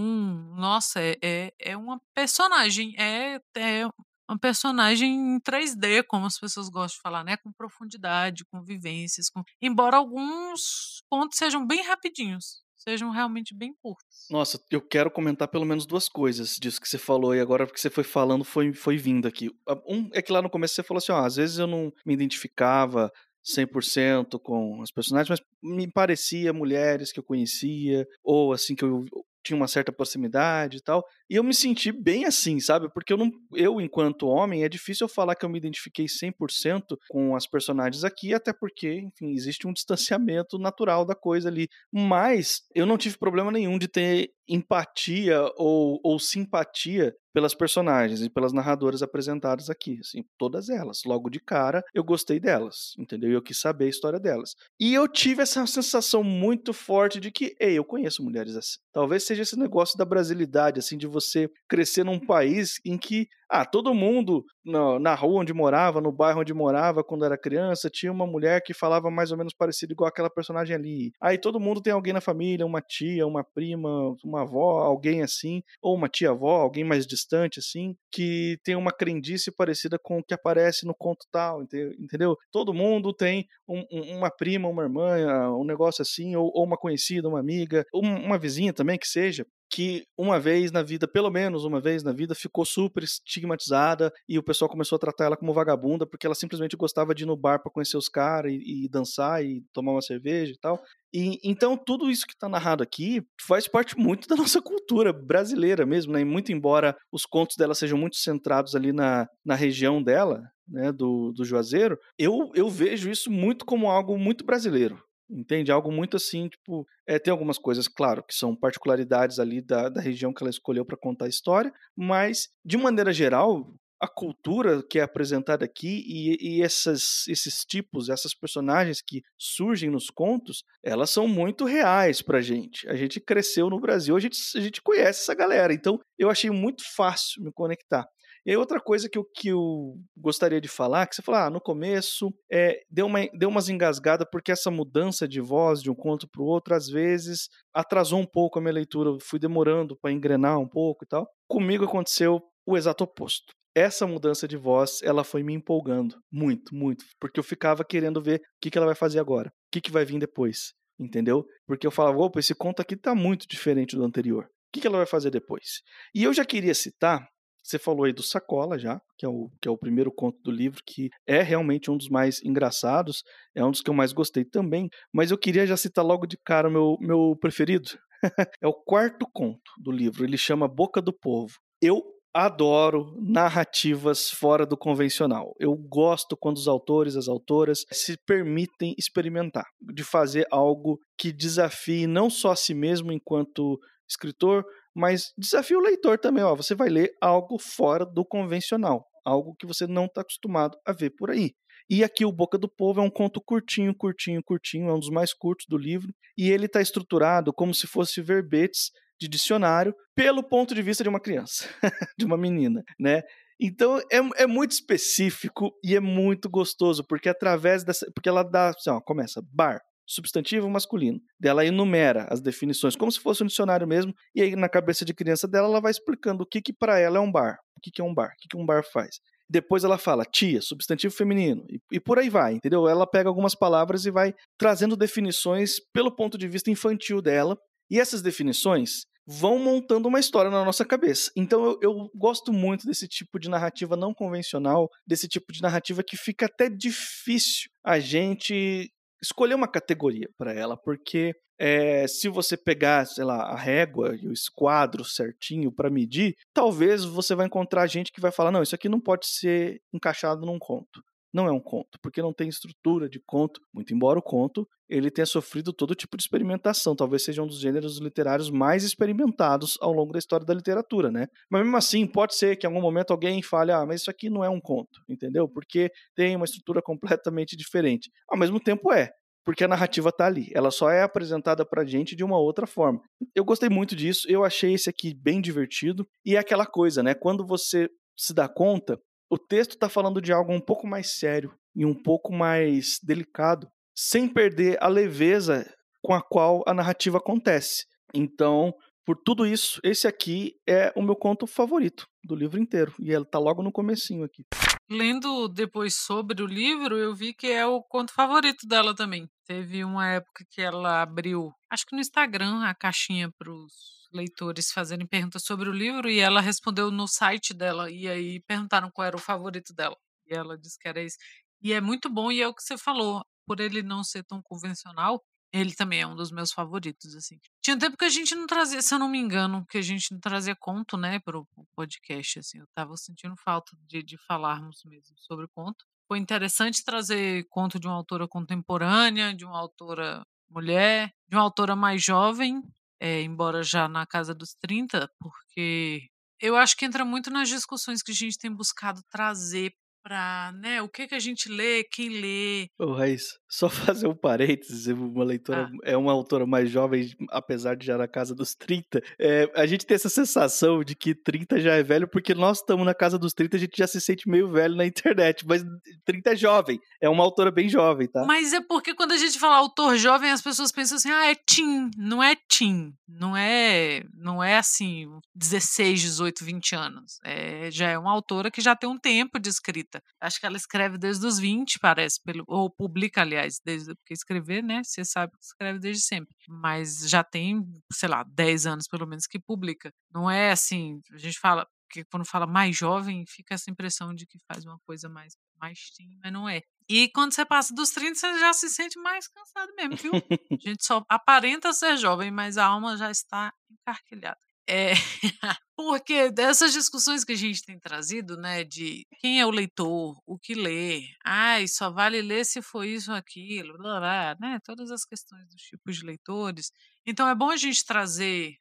nossa, 0.56 1.00
é, 1.00 1.16
é, 1.22 1.52
é 1.60 1.76
uma 1.76 2.00
personagem, 2.14 2.94
é, 2.98 3.40
é 3.56 3.82
uma 4.28 4.38
personagem 4.38 5.12
em 5.12 5.40
3D, 5.40 6.04
como 6.06 6.26
as 6.26 6.38
pessoas 6.38 6.68
gostam 6.68 6.96
de 6.96 7.02
falar, 7.02 7.24
né? 7.24 7.36
Com 7.36 7.52
profundidade, 7.52 8.44
com 8.44 8.62
vivências, 8.62 9.30
com... 9.30 9.42
embora 9.60 9.96
alguns 9.96 11.02
pontos 11.08 11.38
sejam 11.38 11.66
bem 11.66 11.82
rapidinhos, 11.82 12.62
sejam 12.76 13.10
realmente 13.10 13.54
bem 13.54 13.74
curtos. 13.82 14.26
Nossa, 14.30 14.60
eu 14.70 14.80
quero 14.80 15.10
comentar 15.10 15.48
pelo 15.48 15.64
menos 15.64 15.86
duas 15.86 16.08
coisas 16.08 16.56
disso 16.56 16.80
que 16.80 16.88
você 16.88 16.98
falou 16.98 17.34
e 17.34 17.40
agora 17.40 17.66
porque 17.66 17.80
você 17.80 17.90
foi 17.90 18.04
falando 18.04 18.44
foi, 18.44 18.72
foi 18.72 18.96
vindo 18.96 19.26
aqui. 19.26 19.50
Um 19.88 20.08
é 20.12 20.20
que 20.20 20.32
lá 20.32 20.42
no 20.42 20.50
começo 20.50 20.74
você 20.74 20.82
falou 20.82 20.98
assim, 20.98 21.12
ó, 21.12 21.24
às 21.24 21.36
vezes 21.36 21.58
eu 21.58 21.66
não 21.66 21.92
me 22.04 22.14
identificava 22.14 23.10
100% 23.46 24.40
com 24.42 24.82
as 24.82 24.90
personagens, 24.90 25.28
mas 25.28 25.40
me 25.62 25.90
parecia 25.90 26.52
mulheres 26.52 27.12
que 27.12 27.20
eu 27.20 27.24
conhecia, 27.24 28.04
ou 28.24 28.52
assim 28.52 28.74
que 28.74 28.84
eu 28.84 29.04
tinha 29.46 29.56
uma 29.56 29.68
certa 29.68 29.92
proximidade 29.92 30.78
e 30.78 30.80
tal. 30.80 31.04
E 31.30 31.36
eu 31.36 31.44
me 31.44 31.54
senti 31.54 31.92
bem 31.92 32.24
assim, 32.24 32.58
sabe? 32.60 32.92
Porque 32.92 33.12
eu 33.12 33.16
não 33.16 33.30
eu 33.54 33.80
enquanto 33.80 34.26
homem 34.26 34.64
é 34.64 34.68
difícil 34.68 35.04
eu 35.04 35.08
falar 35.08 35.34
que 35.34 35.44
eu 35.44 35.48
me 35.48 35.58
identifiquei 35.58 36.06
100% 36.06 36.96
com 37.08 37.34
as 37.36 37.46
personagens 37.46 38.04
aqui, 38.04 38.34
até 38.34 38.52
porque, 38.52 38.92
enfim, 38.92 39.32
existe 39.32 39.66
um 39.66 39.72
distanciamento 39.72 40.58
natural 40.58 41.04
da 41.04 41.14
coisa 41.14 41.48
ali. 41.48 41.68
Mas 41.92 42.62
eu 42.74 42.86
não 42.86 42.98
tive 42.98 43.16
problema 43.18 43.50
nenhum 43.50 43.78
de 43.78 43.88
ter 43.88 44.30
empatia 44.48 45.40
ou, 45.56 46.00
ou 46.02 46.18
simpatia 46.18 47.14
pelas 47.36 47.54
personagens 47.54 48.22
e 48.22 48.30
pelas 48.30 48.50
narradoras 48.50 49.02
apresentadas 49.02 49.68
aqui, 49.68 49.98
assim, 50.00 50.24
todas 50.38 50.70
elas. 50.70 51.02
Logo 51.04 51.28
de 51.28 51.38
cara, 51.38 51.84
eu 51.92 52.02
gostei 52.02 52.40
delas, 52.40 52.94
entendeu? 52.98 53.30
Eu 53.30 53.42
quis 53.42 53.60
saber 53.60 53.84
a 53.84 53.90
história 53.90 54.18
delas. 54.18 54.54
E 54.80 54.94
eu 54.94 55.06
tive 55.06 55.42
essa 55.42 55.66
sensação 55.66 56.24
muito 56.24 56.72
forte 56.72 57.20
de 57.20 57.30
que, 57.30 57.54
ei, 57.60 57.76
eu 57.76 57.84
conheço 57.84 58.24
mulheres 58.24 58.56
assim. 58.56 58.78
Talvez 58.90 59.24
seja 59.24 59.42
esse 59.42 59.58
negócio 59.58 59.98
da 59.98 60.04
brasilidade, 60.06 60.78
assim, 60.78 60.96
de 60.96 61.06
você 61.06 61.50
crescer 61.68 62.04
num 62.04 62.18
país 62.18 62.80
em 62.82 62.96
que 62.96 63.28
ah, 63.48 63.64
todo 63.64 63.94
mundo 63.94 64.44
na, 64.64 64.98
na 64.98 65.14
rua 65.14 65.40
onde 65.42 65.52
morava, 65.52 66.00
no 66.00 66.10
bairro 66.10 66.40
onde 66.40 66.52
morava, 66.52 67.04
quando 67.04 67.24
era 67.24 67.38
criança, 67.38 67.88
tinha 67.88 68.10
uma 68.10 68.26
mulher 68.26 68.60
que 68.60 68.74
falava 68.74 69.10
mais 69.10 69.30
ou 69.30 69.38
menos 69.38 69.54
parecido 69.54 69.92
igual 69.92 70.08
aquela 70.08 70.28
personagem 70.28 70.74
ali. 70.74 71.12
Aí 71.20 71.38
todo 71.38 71.60
mundo 71.60 71.80
tem 71.80 71.92
alguém 71.92 72.12
na 72.12 72.20
família, 72.20 72.66
uma 72.66 72.80
tia, 72.80 73.26
uma 73.26 73.44
prima, 73.44 74.16
uma 74.24 74.35
avó, 74.42 74.80
alguém 74.80 75.22
assim, 75.22 75.62
ou 75.82 75.94
uma 75.94 76.08
tia-avó, 76.08 76.60
alguém 76.60 76.84
mais 76.84 77.06
distante 77.06 77.58
assim, 77.58 77.94
que 78.12 78.58
tem 78.64 78.76
uma 78.76 78.92
crendice 78.92 79.50
parecida 79.50 79.98
com 80.02 80.18
o 80.18 80.24
que 80.24 80.34
aparece 80.34 80.86
no 80.86 80.94
conto 80.94 81.26
tal, 81.30 81.62
entendeu? 81.62 82.36
Todo 82.50 82.74
mundo 82.74 83.12
tem 83.12 83.46
um, 83.68 83.84
um, 83.90 84.16
uma 84.18 84.30
prima, 84.30 84.68
uma 84.68 84.82
irmã, 84.82 85.50
um 85.56 85.64
negócio 85.64 86.02
assim, 86.02 86.36
ou, 86.36 86.50
ou 86.54 86.64
uma 86.64 86.76
conhecida, 86.76 87.28
uma 87.28 87.40
amiga, 87.40 87.84
uma 87.92 88.38
vizinha 88.38 88.72
também 88.72 88.98
que 88.98 89.08
seja, 89.08 89.44
que 89.70 90.04
uma 90.16 90.38
vez 90.38 90.70
na 90.70 90.82
vida, 90.82 91.08
pelo 91.08 91.30
menos 91.30 91.64
uma 91.64 91.80
vez 91.80 92.02
na 92.02 92.12
vida, 92.12 92.34
ficou 92.34 92.64
super 92.64 93.02
estigmatizada 93.02 94.12
e 94.28 94.38
o 94.38 94.42
pessoal 94.42 94.68
começou 94.68 94.96
a 94.96 94.98
tratar 94.98 95.24
ela 95.26 95.36
como 95.36 95.52
vagabunda 95.52 96.06
porque 96.06 96.26
ela 96.26 96.34
simplesmente 96.34 96.76
gostava 96.76 97.14
de 97.14 97.24
ir 97.24 97.26
no 97.26 97.36
bar 97.36 97.60
para 97.60 97.72
conhecer 97.72 97.96
os 97.96 98.08
caras 98.08 98.52
e, 98.52 98.84
e, 98.84 98.88
dançar 98.88 99.44
e 99.44 99.62
tomar 99.72 99.92
uma 99.92 100.02
cerveja 100.02 100.52
e 100.52 100.58
tal. 100.58 100.80
E 101.12 101.38
então 101.42 101.76
tudo 101.76 102.10
isso 102.10 102.26
que 102.26 102.34
está 102.34 102.48
narrado 102.48 102.82
aqui 102.82 103.22
faz 103.40 103.66
parte 103.66 103.98
muito 103.98 104.28
da 104.28 104.36
nossa 104.36 104.60
cultura 104.62 105.12
brasileira 105.12 105.84
mesmo, 105.84 106.12
né? 106.12 106.20
E 106.20 106.24
muito 106.24 106.52
embora 106.52 106.96
os 107.10 107.24
contos 107.24 107.56
dela 107.56 107.74
sejam 107.74 107.98
muito 107.98 108.16
centrados 108.16 108.74
ali 108.74 108.92
na, 108.92 109.28
na 109.44 109.54
região 109.54 110.02
dela, 110.02 110.42
né, 110.68 110.92
do, 110.92 111.32
do 111.32 111.44
Juazeiro, 111.44 111.98
eu, 112.18 112.50
eu 112.54 112.68
vejo 112.68 113.10
isso 113.10 113.30
muito 113.30 113.64
como 113.64 113.88
algo 113.88 114.18
muito 114.18 114.44
brasileiro. 114.44 115.00
Entende? 115.28 115.72
Algo 115.72 115.90
muito 115.90 116.16
assim, 116.16 116.48
tipo, 116.48 116.86
é, 117.06 117.18
tem 117.18 117.32
algumas 117.32 117.58
coisas, 117.58 117.88
claro, 117.88 118.22
que 118.22 118.34
são 118.34 118.54
particularidades 118.54 119.38
ali 119.38 119.60
da, 119.60 119.88
da 119.88 120.00
região 120.00 120.32
que 120.32 120.42
ela 120.42 120.50
escolheu 120.50 120.84
para 120.84 120.96
contar 120.96 121.26
a 121.26 121.28
história, 121.28 121.72
mas, 121.96 122.48
de 122.64 122.76
maneira 122.76 123.12
geral, 123.12 123.74
a 124.00 124.06
cultura 124.06 124.82
que 124.82 124.98
é 124.98 125.02
apresentada 125.02 125.64
aqui 125.64 126.04
e, 126.06 126.58
e 126.58 126.62
essas, 126.62 127.26
esses 127.28 127.64
tipos, 127.64 128.08
essas 128.08 128.34
personagens 128.34 129.00
que 129.00 129.22
surgem 129.38 129.90
nos 129.90 130.10
contos, 130.10 130.62
elas 130.84 131.10
são 131.10 131.26
muito 131.26 131.64
reais 131.64 132.20
pra 132.20 132.40
gente. 132.40 132.88
A 132.88 132.94
gente 132.94 133.20
cresceu 133.20 133.70
no 133.70 133.80
Brasil, 133.80 134.14
a 134.14 134.20
gente, 134.20 134.38
a 134.56 134.60
gente 134.60 134.82
conhece 134.82 135.22
essa 135.22 135.34
galera, 135.34 135.72
então 135.72 135.98
eu 136.18 136.30
achei 136.30 136.50
muito 136.50 136.84
fácil 136.94 137.42
me 137.42 137.50
conectar. 137.52 138.06
E 138.46 138.50
aí 138.52 138.56
outra 138.56 138.80
coisa 138.80 139.08
que 139.08 139.18
eu, 139.18 139.24
que 139.24 139.48
eu 139.48 139.96
gostaria 140.16 140.60
de 140.60 140.68
falar, 140.68 141.08
que 141.08 141.16
você 141.16 141.22
falou, 141.22 141.40
ah, 141.40 141.50
no 141.50 141.60
começo 141.60 142.32
é, 142.48 142.80
deu, 142.88 143.06
uma, 143.06 143.26
deu 143.34 143.48
umas 143.48 143.68
engasgadas 143.68 144.24
porque 144.30 144.52
essa 144.52 144.70
mudança 144.70 145.26
de 145.26 145.40
voz 145.40 145.82
de 145.82 145.90
um 145.90 145.96
conto 145.96 146.28
para 146.28 146.40
o 146.40 146.46
outro, 146.46 146.72
às 146.72 146.88
vezes, 146.88 147.48
atrasou 147.74 148.20
um 148.20 148.26
pouco 148.26 148.60
a 148.60 148.62
minha 148.62 148.72
leitura, 148.72 149.10
eu 149.10 149.18
fui 149.20 149.40
demorando 149.40 149.96
para 150.00 150.12
engrenar 150.12 150.60
um 150.60 150.68
pouco 150.68 151.04
e 151.04 151.08
tal. 151.08 151.28
Comigo 151.48 151.86
aconteceu 151.86 152.40
o 152.64 152.76
exato 152.76 153.02
oposto. 153.02 153.52
Essa 153.74 154.06
mudança 154.06 154.46
de 154.46 154.56
voz, 154.56 155.02
ela 155.02 155.24
foi 155.24 155.42
me 155.42 155.52
empolgando 155.52 156.16
muito, 156.32 156.72
muito, 156.72 157.04
porque 157.20 157.40
eu 157.40 157.44
ficava 157.44 157.84
querendo 157.84 158.22
ver 158.22 158.36
o 158.36 158.42
que, 158.60 158.70
que 158.70 158.78
ela 158.78 158.86
vai 158.86 158.94
fazer 158.94 159.18
agora, 159.18 159.48
o 159.48 159.52
que, 159.72 159.80
que 159.80 159.90
vai 159.90 160.04
vir 160.04 160.20
depois, 160.20 160.72
entendeu? 161.00 161.44
Porque 161.66 161.84
eu 161.84 161.90
falava, 161.90 162.16
opa, 162.18 162.38
esse 162.38 162.54
conto 162.54 162.80
aqui 162.80 162.96
tá 162.96 163.12
muito 163.12 163.44
diferente 163.48 163.96
do 163.96 164.04
anterior. 164.04 164.44
O 164.44 164.48
que, 164.72 164.80
que 164.80 164.86
ela 164.86 164.98
vai 164.98 165.06
fazer 165.06 165.30
depois? 165.30 165.82
E 166.14 166.22
eu 166.22 166.32
já 166.32 166.44
queria 166.44 166.74
citar 166.74 167.26
Você 167.66 167.80
falou 167.80 168.04
aí 168.04 168.12
do 168.12 168.22
Sacola 168.22 168.78
já, 168.78 169.00
que 169.18 169.26
é, 169.26 169.28
o, 169.28 169.50
que 169.60 169.66
é 169.66 169.70
o 169.70 169.76
primeiro 169.76 170.12
conto 170.12 170.38
do 170.40 170.52
livro, 170.52 170.80
que 170.86 171.10
é 171.26 171.42
realmente 171.42 171.90
um 171.90 171.96
dos 171.96 172.08
mais 172.08 172.40
engraçados, 172.44 173.24
é 173.56 173.64
um 173.64 173.72
dos 173.72 173.80
que 173.80 173.90
eu 173.90 173.94
mais 173.94 174.12
gostei 174.12 174.44
também. 174.44 174.88
Mas 175.12 175.32
eu 175.32 175.38
queria 175.38 175.66
já 175.66 175.76
citar 175.76 176.04
logo 176.04 176.26
de 176.26 176.36
cara 176.44 176.68
o 176.68 176.70
meu, 176.70 176.96
meu 177.00 177.36
preferido. 177.40 177.90
é 178.62 178.68
o 178.68 178.72
quarto 178.72 179.26
conto 179.32 179.72
do 179.82 179.90
livro, 179.90 180.22
ele 180.22 180.38
chama 180.38 180.68
Boca 180.68 181.02
do 181.02 181.12
Povo. 181.12 181.54
Eu 181.82 182.04
adoro 182.32 183.16
narrativas 183.18 184.30
fora 184.30 184.64
do 184.64 184.76
convencional. 184.76 185.52
Eu 185.58 185.74
gosto 185.74 186.36
quando 186.36 186.58
os 186.58 186.68
autores, 186.68 187.16
as 187.16 187.26
autoras 187.26 187.84
se 187.90 188.16
permitem 188.24 188.94
experimentar, 188.96 189.64
de 189.80 190.04
fazer 190.04 190.46
algo 190.52 191.00
que 191.18 191.32
desafie 191.32 192.06
não 192.06 192.30
só 192.30 192.52
a 192.52 192.56
si 192.56 192.74
mesmo 192.74 193.10
enquanto 193.10 193.80
escritor, 194.08 194.64
mas 194.96 195.32
desafie 195.36 195.76
o 195.76 195.80
leitor 195.80 196.18
também. 196.18 196.42
Ó, 196.42 196.56
você 196.56 196.74
vai 196.74 196.88
ler 196.88 197.12
algo 197.20 197.58
fora 197.58 198.06
do 198.06 198.24
convencional, 198.24 199.06
algo 199.24 199.54
que 199.54 199.66
você 199.66 199.86
não 199.86 200.06
está 200.06 200.22
acostumado 200.22 200.78
a 200.86 200.92
ver 200.92 201.10
por 201.10 201.30
aí. 201.30 201.52
E 201.88 202.02
aqui 202.02 202.24
o 202.24 202.32
Boca 202.32 202.56
do 202.56 202.68
Povo 202.68 203.00
é 203.00 203.04
um 203.04 203.10
conto 203.10 203.40
curtinho, 203.40 203.94
curtinho, 203.94 204.42
curtinho, 204.42 204.88
é 204.88 204.94
um 204.94 204.98
dos 204.98 205.10
mais 205.10 205.34
curtos 205.34 205.66
do 205.68 205.76
livro, 205.76 206.12
e 206.36 206.50
ele 206.50 206.66
está 206.66 206.80
estruturado 206.80 207.52
como 207.52 207.74
se 207.74 207.86
fosse 207.86 208.20
verbetes 208.22 208.90
de 209.20 209.28
dicionário 209.28 209.94
pelo 210.14 210.42
ponto 210.42 210.74
de 210.74 210.82
vista 210.82 211.04
de 211.04 211.08
uma 211.08 211.20
criança, 211.20 211.68
de 212.18 212.24
uma 212.24 212.36
menina, 212.36 212.82
né? 212.98 213.22
Então 213.60 213.98
é, 214.10 214.42
é 214.42 214.46
muito 214.46 214.72
específico 214.72 215.70
e 215.84 215.94
é 215.94 216.00
muito 216.00 216.48
gostoso, 216.48 217.04
porque 217.06 217.28
através 217.28 217.84
dessa. 217.84 218.06
Porque 218.14 218.28
ela 218.28 218.42
dá. 218.42 218.70
Assim, 218.70 218.90
ó, 218.90 219.00
começa 219.00 219.40
bar, 219.52 219.80
substantivo 220.06 220.68
masculino. 220.70 221.20
Dela 221.38 221.64
enumera 221.64 222.26
as 222.30 222.40
definições, 222.40 222.96
como 222.96 223.10
se 223.10 223.20
fosse 223.20 223.42
um 223.42 223.46
dicionário 223.46 223.86
mesmo, 223.86 224.14
e 224.34 224.42
aí 224.42 224.56
na 224.56 224.68
cabeça 224.68 225.04
de 225.04 225.12
criança 225.12 225.48
dela 225.48 225.68
ela 225.68 225.80
vai 225.80 225.90
explicando 225.90 226.44
o 226.44 226.46
que, 226.46 226.62
que 226.62 226.72
para 226.72 226.98
ela 226.98 227.18
é 227.18 227.20
um 227.20 227.30
bar, 227.30 227.58
o 227.76 227.80
que, 227.80 227.90
que 227.90 228.00
é 228.00 228.04
um 228.04 228.14
bar, 228.14 228.32
o 228.32 228.36
que, 228.38 228.48
que 228.48 228.56
um 228.56 228.64
bar 228.64 228.84
faz. 228.84 229.18
Depois 229.48 229.84
ela 229.84 229.98
fala 229.98 230.24
tia, 230.24 230.60
substantivo 230.60 231.14
feminino, 231.14 231.64
e, 231.68 231.80
e, 231.92 232.00
por 232.00 232.18
aí 232.18 232.28
vai, 232.28 232.54
entendeu? 232.54 232.88
Ela 232.88 233.06
pega 233.06 233.28
algumas 233.28 233.54
palavras 233.54 234.04
e 234.04 234.10
vai 234.10 234.34
trazendo 234.58 234.96
definições 234.96 235.76
pelo 235.92 236.14
ponto 236.14 236.36
de 236.36 236.48
vista 236.48 236.70
infantil 236.70 237.22
dela, 237.22 237.56
e 237.90 238.00
essas 238.00 238.22
definições 238.22 239.06
vão 239.26 239.58
montando 239.58 240.06
uma 240.06 240.20
história 240.20 240.50
na 240.50 240.64
nossa 240.64 240.84
cabeça. 240.84 241.32
Então 241.36 241.64
eu, 241.64 241.78
eu, 241.82 242.10
gosto 242.14 242.52
muito 242.52 242.86
desse 242.86 243.08
tipo 243.08 243.40
de 243.40 243.50
narrativa 243.50 243.96
não 243.96 244.14
convencional, 244.14 244.88
desse 245.06 245.26
tipo 245.26 245.52
de 245.52 245.60
narrativa 245.60 246.02
que 246.02 246.16
fica 246.16 246.46
até 246.46 246.68
difícil 246.68 247.68
a 247.84 247.98
gente 247.98 248.90
escolher 249.22 249.54
uma 249.54 249.68
categoria 249.68 250.28
para 250.36 250.52
ela, 250.52 250.76
porque 250.76 251.34
é, 251.58 252.06
se 252.06 252.28
você 252.28 252.56
pegar, 252.56 253.06
sei 253.06 253.24
lá, 253.24 253.44
a 253.44 253.56
régua 253.56 254.14
e 254.14 254.28
o 254.28 254.32
esquadro 254.32 255.04
certinho 255.04 255.72
para 255.72 255.90
medir, 255.90 256.36
talvez 256.52 257.04
você 257.04 257.34
vai 257.34 257.46
encontrar 257.46 257.86
gente 257.86 258.12
que 258.12 258.20
vai 258.20 258.30
falar: 258.30 258.50
não, 258.50 258.62
isso 258.62 258.74
aqui 258.74 258.88
não 258.88 259.00
pode 259.00 259.26
ser 259.26 259.80
encaixado 259.92 260.44
num 260.44 260.58
conto 260.58 261.02
não 261.36 261.46
é 261.46 261.52
um 261.52 261.60
conto, 261.60 261.98
porque 262.00 262.22
não 262.22 262.32
tem 262.32 262.48
estrutura 262.48 263.10
de 263.10 263.20
conto, 263.20 263.60
muito 263.72 263.92
embora 263.92 264.18
o 264.18 264.22
conto 264.22 264.66
ele 264.88 265.10
tenha 265.10 265.26
sofrido 265.26 265.72
todo 265.72 265.94
tipo 265.94 266.16
de 266.16 266.22
experimentação, 266.22 266.96
talvez 266.96 267.24
seja 267.24 267.42
um 267.42 267.46
dos 267.46 267.60
gêneros 267.60 267.98
literários 267.98 268.48
mais 268.48 268.84
experimentados 268.84 269.76
ao 269.80 269.92
longo 269.92 270.12
da 270.12 270.18
história 270.18 270.46
da 270.46 270.54
literatura, 270.54 271.10
né? 271.10 271.26
Mas 271.50 271.62
mesmo 271.62 271.76
assim, 271.76 272.06
pode 272.06 272.36
ser 272.36 272.56
que 272.56 272.66
em 272.66 272.70
algum 272.70 272.80
momento 272.80 273.10
alguém 273.10 273.42
fale, 273.42 273.70
ah, 273.70 273.84
mas 273.84 274.00
isso 274.00 274.10
aqui 274.10 274.30
não 274.30 274.42
é 274.42 274.48
um 274.48 274.60
conto, 274.60 275.02
entendeu? 275.08 275.48
Porque 275.48 275.90
tem 276.14 276.36
uma 276.36 276.44
estrutura 276.44 276.80
completamente 276.80 277.54
diferente. 277.54 278.10
Ao 278.30 278.38
mesmo 278.38 278.58
tempo 278.58 278.92
é, 278.92 279.10
porque 279.44 279.64
a 279.64 279.68
narrativa 279.68 280.10
tá 280.10 280.24
ali, 280.24 280.50
ela 280.54 280.70
só 280.70 280.88
é 280.88 281.02
apresentada 281.02 281.66
pra 281.66 281.84
gente 281.84 282.16
de 282.16 282.24
uma 282.24 282.38
outra 282.38 282.66
forma. 282.66 283.00
Eu 283.34 283.44
gostei 283.44 283.68
muito 283.68 283.94
disso, 283.94 284.26
eu 284.30 284.42
achei 284.42 284.72
esse 284.72 284.88
aqui 284.88 285.12
bem 285.12 285.40
divertido, 285.40 286.06
e 286.24 286.36
é 286.36 286.38
aquela 286.38 286.64
coisa, 286.64 287.02
né? 287.02 287.12
Quando 287.12 287.44
você 287.44 287.88
se 288.16 288.32
dá 288.32 288.48
conta 288.48 288.98
o 289.30 289.38
texto 289.38 289.72
está 289.72 289.88
falando 289.88 290.20
de 290.20 290.32
algo 290.32 290.52
um 290.52 290.60
pouco 290.60 290.86
mais 290.86 291.18
sério 291.18 291.54
e 291.74 291.84
um 291.84 291.94
pouco 291.94 292.32
mais 292.32 292.98
delicado, 293.02 293.68
sem 293.94 294.28
perder 294.28 294.78
a 294.80 294.88
leveza 294.88 295.66
com 296.02 296.14
a 296.14 296.22
qual 296.22 296.62
a 296.66 296.72
narrativa 296.72 297.18
acontece. 297.18 297.84
Então, 298.14 298.72
por 299.06 299.16
tudo 299.24 299.46
isso, 299.46 299.80
esse 299.84 300.08
aqui 300.08 300.56
é 300.68 300.92
o 300.96 301.00
meu 301.00 301.14
conto 301.14 301.46
favorito 301.46 302.08
do 302.24 302.34
livro 302.34 302.60
inteiro. 302.60 302.92
E 302.98 303.12
ele 303.12 303.24
tá 303.24 303.38
logo 303.38 303.62
no 303.62 303.70
comecinho 303.70 304.24
aqui. 304.24 304.44
Lendo 304.90 305.46
depois 305.46 305.94
sobre 305.94 306.42
o 306.42 306.46
livro, 306.46 306.96
eu 306.96 307.14
vi 307.14 307.32
que 307.32 307.46
é 307.46 307.64
o 307.64 307.80
conto 307.84 308.12
favorito 308.12 308.66
dela 308.66 308.94
também. 308.96 309.28
Teve 309.46 309.84
uma 309.84 310.08
época 310.08 310.44
que 310.50 310.60
ela 310.60 311.02
abriu, 311.02 311.52
acho 311.70 311.86
que 311.86 311.94
no 311.94 312.00
Instagram, 312.00 312.64
a 312.64 312.74
caixinha 312.74 313.30
para 313.38 313.52
os 313.52 313.72
leitores 314.12 314.72
fazerem 314.72 315.06
perguntas 315.06 315.44
sobre 315.44 315.68
o 315.68 315.72
livro 315.72 316.10
e 316.10 316.18
ela 316.18 316.40
respondeu 316.40 316.90
no 316.90 317.06
site 317.06 317.54
dela. 317.54 317.88
E 317.88 318.08
aí 318.08 318.40
perguntaram 318.40 318.90
qual 318.90 319.06
era 319.06 319.16
o 319.16 319.20
favorito 319.20 319.72
dela. 319.72 319.96
E 320.26 320.34
ela 320.34 320.58
disse 320.58 320.76
que 320.80 320.88
era 320.88 321.00
esse. 321.00 321.16
E 321.62 321.72
é 321.72 321.80
muito 321.80 322.10
bom, 322.10 322.32
e 322.32 322.42
é 322.42 322.48
o 322.48 322.54
que 322.54 322.62
você 322.62 322.76
falou. 322.76 323.24
Por 323.46 323.60
ele 323.60 323.82
não 323.82 324.02
ser 324.02 324.24
tão 324.24 324.42
convencional, 324.42 325.22
ele 325.60 325.74
também 325.74 326.00
é 326.00 326.06
um 326.06 326.14
dos 326.14 326.30
meus 326.30 326.52
favoritos, 326.52 327.14
assim. 327.14 327.38
Tinha 327.62 327.78
tempo 327.78 327.96
que 327.96 328.04
a 328.04 328.10
gente 328.10 328.34
não 328.34 328.46
trazia, 328.46 328.82
se 328.82 328.94
eu 328.94 328.98
não 328.98 329.08
me 329.08 329.18
engano, 329.18 329.64
que 329.68 329.78
a 329.78 329.82
gente 329.82 330.12
não 330.12 330.20
trazia 330.20 330.54
conto, 330.56 330.96
né, 330.96 331.18
pro 331.20 331.46
podcast, 331.74 332.38
assim. 332.40 332.58
Eu 332.58 332.66
tava 332.74 332.96
sentindo 332.96 333.34
falta 333.36 333.76
de, 333.88 334.02
de 334.02 334.16
falarmos 334.18 334.82
mesmo 334.84 335.16
sobre 335.18 335.46
conto. 335.54 335.84
Foi 336.08 336.18
interessante 336.18 336.84
trazer 336.84 337.46
conto 337.48 337.80
de 337.80 337.86
uma 337.86 337.96
autora 337.96 338.28
contemporânea, 338.28 339.34
de 339.34 339.44
uma 339.44 339.58
autora 339.58 340.24
mulher, 340.48 341.12
de 341.28 341.36
uma 341.36 341.42
autora 341.42 341.74
mais 341.74 342.02
jovem, 342.02 342.62
é, 343.00 343.22
embora 343.22 343.62
já 343.62 343.88
na 343.88 344.06
casa 344.06 344.34
dos 344.34 344.54
30, 344.54 345.10
porque 345.18 346.08
eu 346.40 346.56
acho 346.56 346.76
que 346.76 346.84
entra 346.84 347.04
muito 347.04 347.30
nas 347.30 347.48
discussões 347.48 348.02
que 348.02 348.12
a 348.12 348.14
gente 348.14 348.38
tem 348.38 348.52
buscado 348.52 349.02
trazer 349.10 349.72
para, 350.06 350.52
né, 350.52 350.80
o 350.80 350.88
que 350.88 351.08
que 351.08 351.16
a 351.16 351.18
gente 351.18 351.48
lê, 351.48 351.82
quem 351.82 352.08
lê. 352.08 352.68
Ô, 352.78 352.92
Raiz, 352.92 353.40
só 353.48 353.68
fazer 353.98 354.06
um 354.06 354.14
parênteses, 354.14 354.86
uma 354.86 355.24
leitora 355.24 355.68
ah. 355.68 355.78
é 355.82 355.96
uma 355.96 356.12
autora 356.12 356.46
mais 356.46 356.70
jovem, 356.70 357.12
apesar 357.30 357.74
de 357.74 357.84
já 357.84 357.98
na 357.98 358.06
casa 358.06 358.32
dos 358.32 358.54
30. 358.54 359.02
É, 359.18 359.50
a 359.52 359.66
gente 359.66 359.84
tem 359.84 359.96
essa 359.96 360.08
sensação 360.08 360.84
de 360.84 360.94
que 360.94 361.12
30 361.12 361.58
já 361.58 361.74
é 361.74 361.82
velho, 361.82 362.06
porque 362.06 362.34
nós 362.34 362.58
estamos 362.58 362.86
na 362.86 362.94
casa 362.94 363.18
dos 363.18 363.32
30, 363.32 363.56
a 363.56 363.60
gente 363.60 363.76
já 363.76 363.86
se 363.88 364.00
sente 364.00 364.28
meio 364.28 364.48
velho 364.48 364.76
na 364.76 364.86
internet, 364.86 365.44
mas 365.44 365.64
30 366.04 366.30
é 366.30 366.36
jovem, 366.36 366.80
é 367.00 367.08
uma 367.08 367.24
autora 367.24 367.50
bem 367.50 367.68
jovem, 367.68 368.06
tá? 368.06 368.24
Mas 368.24 368.52
é 368.52 368.60
porque 368.60 368.94
quando 368.94 369.10
a 369.10 369.16
gente 369.16 369.40
fala 369.40 369.56
autor 369.56 369.96
jovem, 369.96 370.30
as 370.30 370.42
pessoas 370.42 370.70
pensam 370.70 370.98
assim, 370.98 371.10
ah, 371.10 371.30
é 371.30 371.34
teen, 371.34 371.90
não 371.96 372.22
é 372.22 372.36
teen, 372.48 372.94
não 373.08 373.36
é, 373.36 374.04
não 374.14 374.42
é 374.42 374.56
assim, 374.56 375.08
16, 375.34 376.00
18, 376.00 376.44
20 376.44 376.76
anos. 376.76 377.18
É, 377.24 377.70
já 377.72 377.88
é 377.88 377.98
uma 377.98 378.12
autora 378.12 378.52
que 378.52 378.60
já 378.60 378.76
tem 378.76 378.88
um 378.88 378.98
tempo 378.98 379.38
de 379.40 379.48
escrita. 379.48 379.95
Acho 380.20 380.40
que 380.40 380.46
ela 380.46 380.56
escreve 380.56 380.98
desde 380.98 381.26
os 381.26 381.38
20, 381.38 381.78
parece, 381.78 382.20
pelo, 382.22 382.44
ou 382.46 382.70
publica, 382.70 383.22
aliás, 383.22 383.60
desde 383.64 383.94
porque 383.96 384.14
escrever, 384.14 384.62
né? 384.62 384.82
Você 384.84 385.04
sabe 385.04 385.32
que 385.32 385.44
escreve 385.44 385.78
desde 385.78 386.02
sempre. 386.02 386.34
Mas 386.48 387.08
já 387.08 387.22
tem, 387.24 387.62
sei 387.92 388.08
lá, 388.08 388.24
10 388.24 388.66
anos 388.66 388.88
pelo 388.88 389.06
menos 389.06 389.26
que 389.26 389.38
publica. 389.38 389.92
Não 390.12 390.30
é 390.30 390.50
assim, 390.50 391.00
a 391.12 391.18
gente 391.18 391.38
fala, 391.38 391.66
porque 391.86 392.04
quando 392.04 392.26
fala 392.26 392.46
mais 392.46 392.76
jovem, 392.76 393.24
fica 393.26 393.54
essa 393.54 393.70
impressão 393.70 394.14
de 394.14 394.26
que 394.26 394.38
faz 394.46 394.64
uma 394.64 394.78
coisa 394.86 395.08
mais 395.08 395.34
mais 395.58 395.90
teen, 395.96 396.18
mas 396.22 396.32
não 396.32 396.48
é. 396.48 396.60
E 396.88 397.08
quando 397.08 397.32
você 397.32 397.44
passa 397.44 397.74
dos 397.74 397.90
30, 397.90 398.14
você 398.14 398.38
já 398.38 398.52
se 398.52 398.68
sente 398.68 398.98
mais 399.00 399.26
cansado 399.26 399.72
mesmo, 399.74 399.96
viu? 399.96 400.12
A 400.14 400.20
gente 400.60 400.84
só 400.84 401.04
aparenta 401.08 401.72
ser 401.72 401.96
jovem, 401.96 402.30
mas 402.30 402.58
a 402.58 402.66
alma 402.66 402.96
já 402.96 403.10
está 403.10 403.52
encarquilhada. 403.70 404.38
É, 404.68 404.94
porque 405.76 406.30
dessas 406.32 406.72
discussões 406.72 407.24
que 407.24 407.32
a 407.32 407.36
gente 407.36 407.62
tem 407.64 407.78
trazido, 407.78 408.36
né, 408.36 408.64
de 408.64 409.06
quem 409.20 409.40
é 409.40 409.46
o 409.46 409.50
leitor, 409.50 410.20
o 410.26 410.36
que 410.36 410.54
lê, 410.54 411.08
ai, 411.24 411.68
só 411.68 411.88
vale 411.88 412.20
ler 412.20 412.44
se 412.44 412.60
for 412.60 412.84
isso 412.84 413.12
ou 413.12 413.16
aquilo, 413.16 413.78
blá, 413.78 414.00
blá, 414.00 414.36
né, 414.40 414.58
todas 414.64 414.90
as 414.90 415.04
questões 415.04 415.46
dos 415.48 415.62
tipos 415.62 415.96
de 415.96 416.04
leitores. 416.04 416.72
Então 417.06 417.28
é 417.28 417.34
bom 417.34 417.50
a 417.50 417.56
gente 417.56 417.84
trazer 417.84 418.56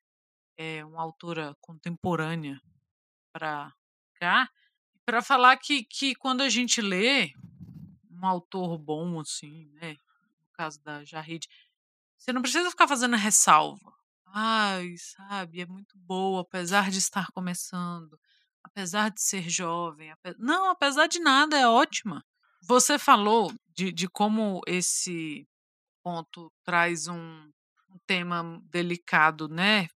é, 0.57 0.85
uma 0.85 1.01
autora 1.01 1.55
contemporânea 1.59 2.61
para 3.33 3.73
cá, 4.19 4.47
para 5.05 5.23
falar 5.23 5.57
que, 5.57 5.83
que 5.83 6.13
quando 6.13 6.41
a 6.41 6.49
gente 6.49 6.81
lê 6.81 7.33
um 8.11 8.27
autor 8.27 8.77
bom, 8.77 9.19
assim, 9.19 9.71
né, 9.73 9.93
no 9.93 10.51
caso 10.53 10.79
da 10.83 11.03
Jarrid, 11.03 11.47
você 12.15 12.31
não 12.31 12.43
precisa 12.43 12.69
ficar 12.69 12.87
fazendo 12.87 13.15
ressalva 13.15 13.95
Ai, 14.37 14.95
sabe, 14.97 15.61
é 15.61 15.65
muito 15.65 15.97
boa, 15.97 16.41
apesar 16.41 16.91
de 16.91 16.97
estar 16.97 17.27
começando, 17.31 18.19
apesar 18.63 19.09
de 19.09 19.21
ser 19.21 19.49
jovem. 19.49 20.11
ape- 20.11 20.35
Não, 20.37 20.69
apesar 20.69 21.07
de 21.07 21.19
nada, 21.19 21.57
é 21.57 21.67
ótima. 21.67 22.23
Você 22.61 22.99
falou 22.99 23.51
de, 23.69 23.91
de 23.93 24.07
como 24.09 24.61
esse 24.67 25.47
ponto 26.03 26.51
traz 26.63 27.07
um, 27.07 27.15
um 27.89 27.99
tema 28.07 28.61
delicado, 28.71 29.47
né? 29.49 29.87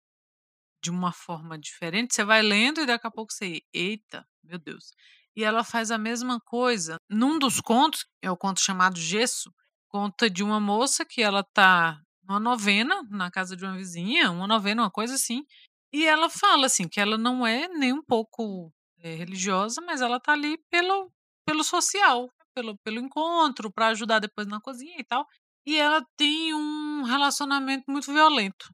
De 0.83 0.91
uma 0.91 1.13
forma 1.13 1.59
diferente. 1.59 2.15
Você 2.15 2.25
vai 2.25 2.41
lendo 2.43 2.81
e 2.81 2.87
daqui 2.87 3.07
a 3.07 3.11
pouco 3.11 3.33
você, 3.33 3.63
eita, 3.73 4.27
meu 4.45 4.59
Deus. 4.59 4.93
E 5.35 5.43
ela 5.45 5.65
faz 5.65 5.91
a 5.91 5.99
mesma 5.99 6.41
coisa. 6.41 6.97
Num 7.11 7.39
dos 7.39 7.61
contos, 7.61 8.07
é 8.23 8.31
o 8.31 8.37
conto 8.37 8.61
chamado 8.61 8.99
Gesso, 8.99 9.53
conta 9.89 10.31
de 10.31 10.43
uma 10.43 10.61
moça 10.61 11.05
que 11.05 11.21
ela 11.23 11.43
tá 11.43 12.01
uma 12.29 12.41
novena 12.41 13.03
na 13.11 13.31
casa 13.31 13.57
de 13.57 13.65
uma 13.65 13.77
vizinha, 13.77 14.31
uma 14.31 14.47
novena, 14.47 14.83
uma 14.83 14.91
coisa 14.91 15.15
assim. 15.15 15.45
E 15.93 16.05
ela 16.07 16.29
fala 16.31 16.67
assim 16.67 16.89
que 16.89 17.01
ela 17.01 17.17
não 17.19 17.47
é 17.47 17.69
nem 17.69 17.93
um 17.93 18.03
pouco 18.03 18.73
é 19.01 19.15
religiosa, 19.15 19.81
mas 19.81 20.01
ela 20.01 20.21
tá 20.21 20.33
ali 20.33 20.59
pelo 20.71 21.11
pelo 21.47 21.65
social, 21.65 22.31
pelo 22.55 22.77
pelo 22.79 22.99
encontro, 23.01 23.73
para 23.73 23.89
ajudar 23.89 24.19
depois 24.21 24.47
na 24.47 24.61
cozinha 24.61 24.97
e 24.99 25.05
tal. 25.05 25.27
E 25.67 25.77
ela 25.77 26.05
tem 26.17 26.55
um 26.55 27.03
relacionamento 27.05 27.85
muito 27.89 28.13
violento, 28.13 28.71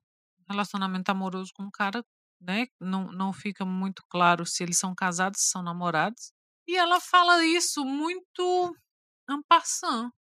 relacionamento 0.49 1.11
amoroso 1.11 1.51
com 1.55 1.64
um 1.64 1.71
cara, 1.71 2.05
né, 2.40 2.67
não 2.81 3.11
não 3.12 3.33
fica 3.33 3.64
muito 3.64 4.03
claro 4.09 4.45
se 4.47 4.62
eles 4.62 4.79
são 4.79 4.95
casados, 4.95 5.40
se 5.43 5.51
são 5.51 5.62
namorados. 5.62 6.33
E 6.69 6.77
ela 6.77 7.01
fala 7.01 7.45
isso 7.45 7.85
muito 7.85 8.75
en 9.31 9.40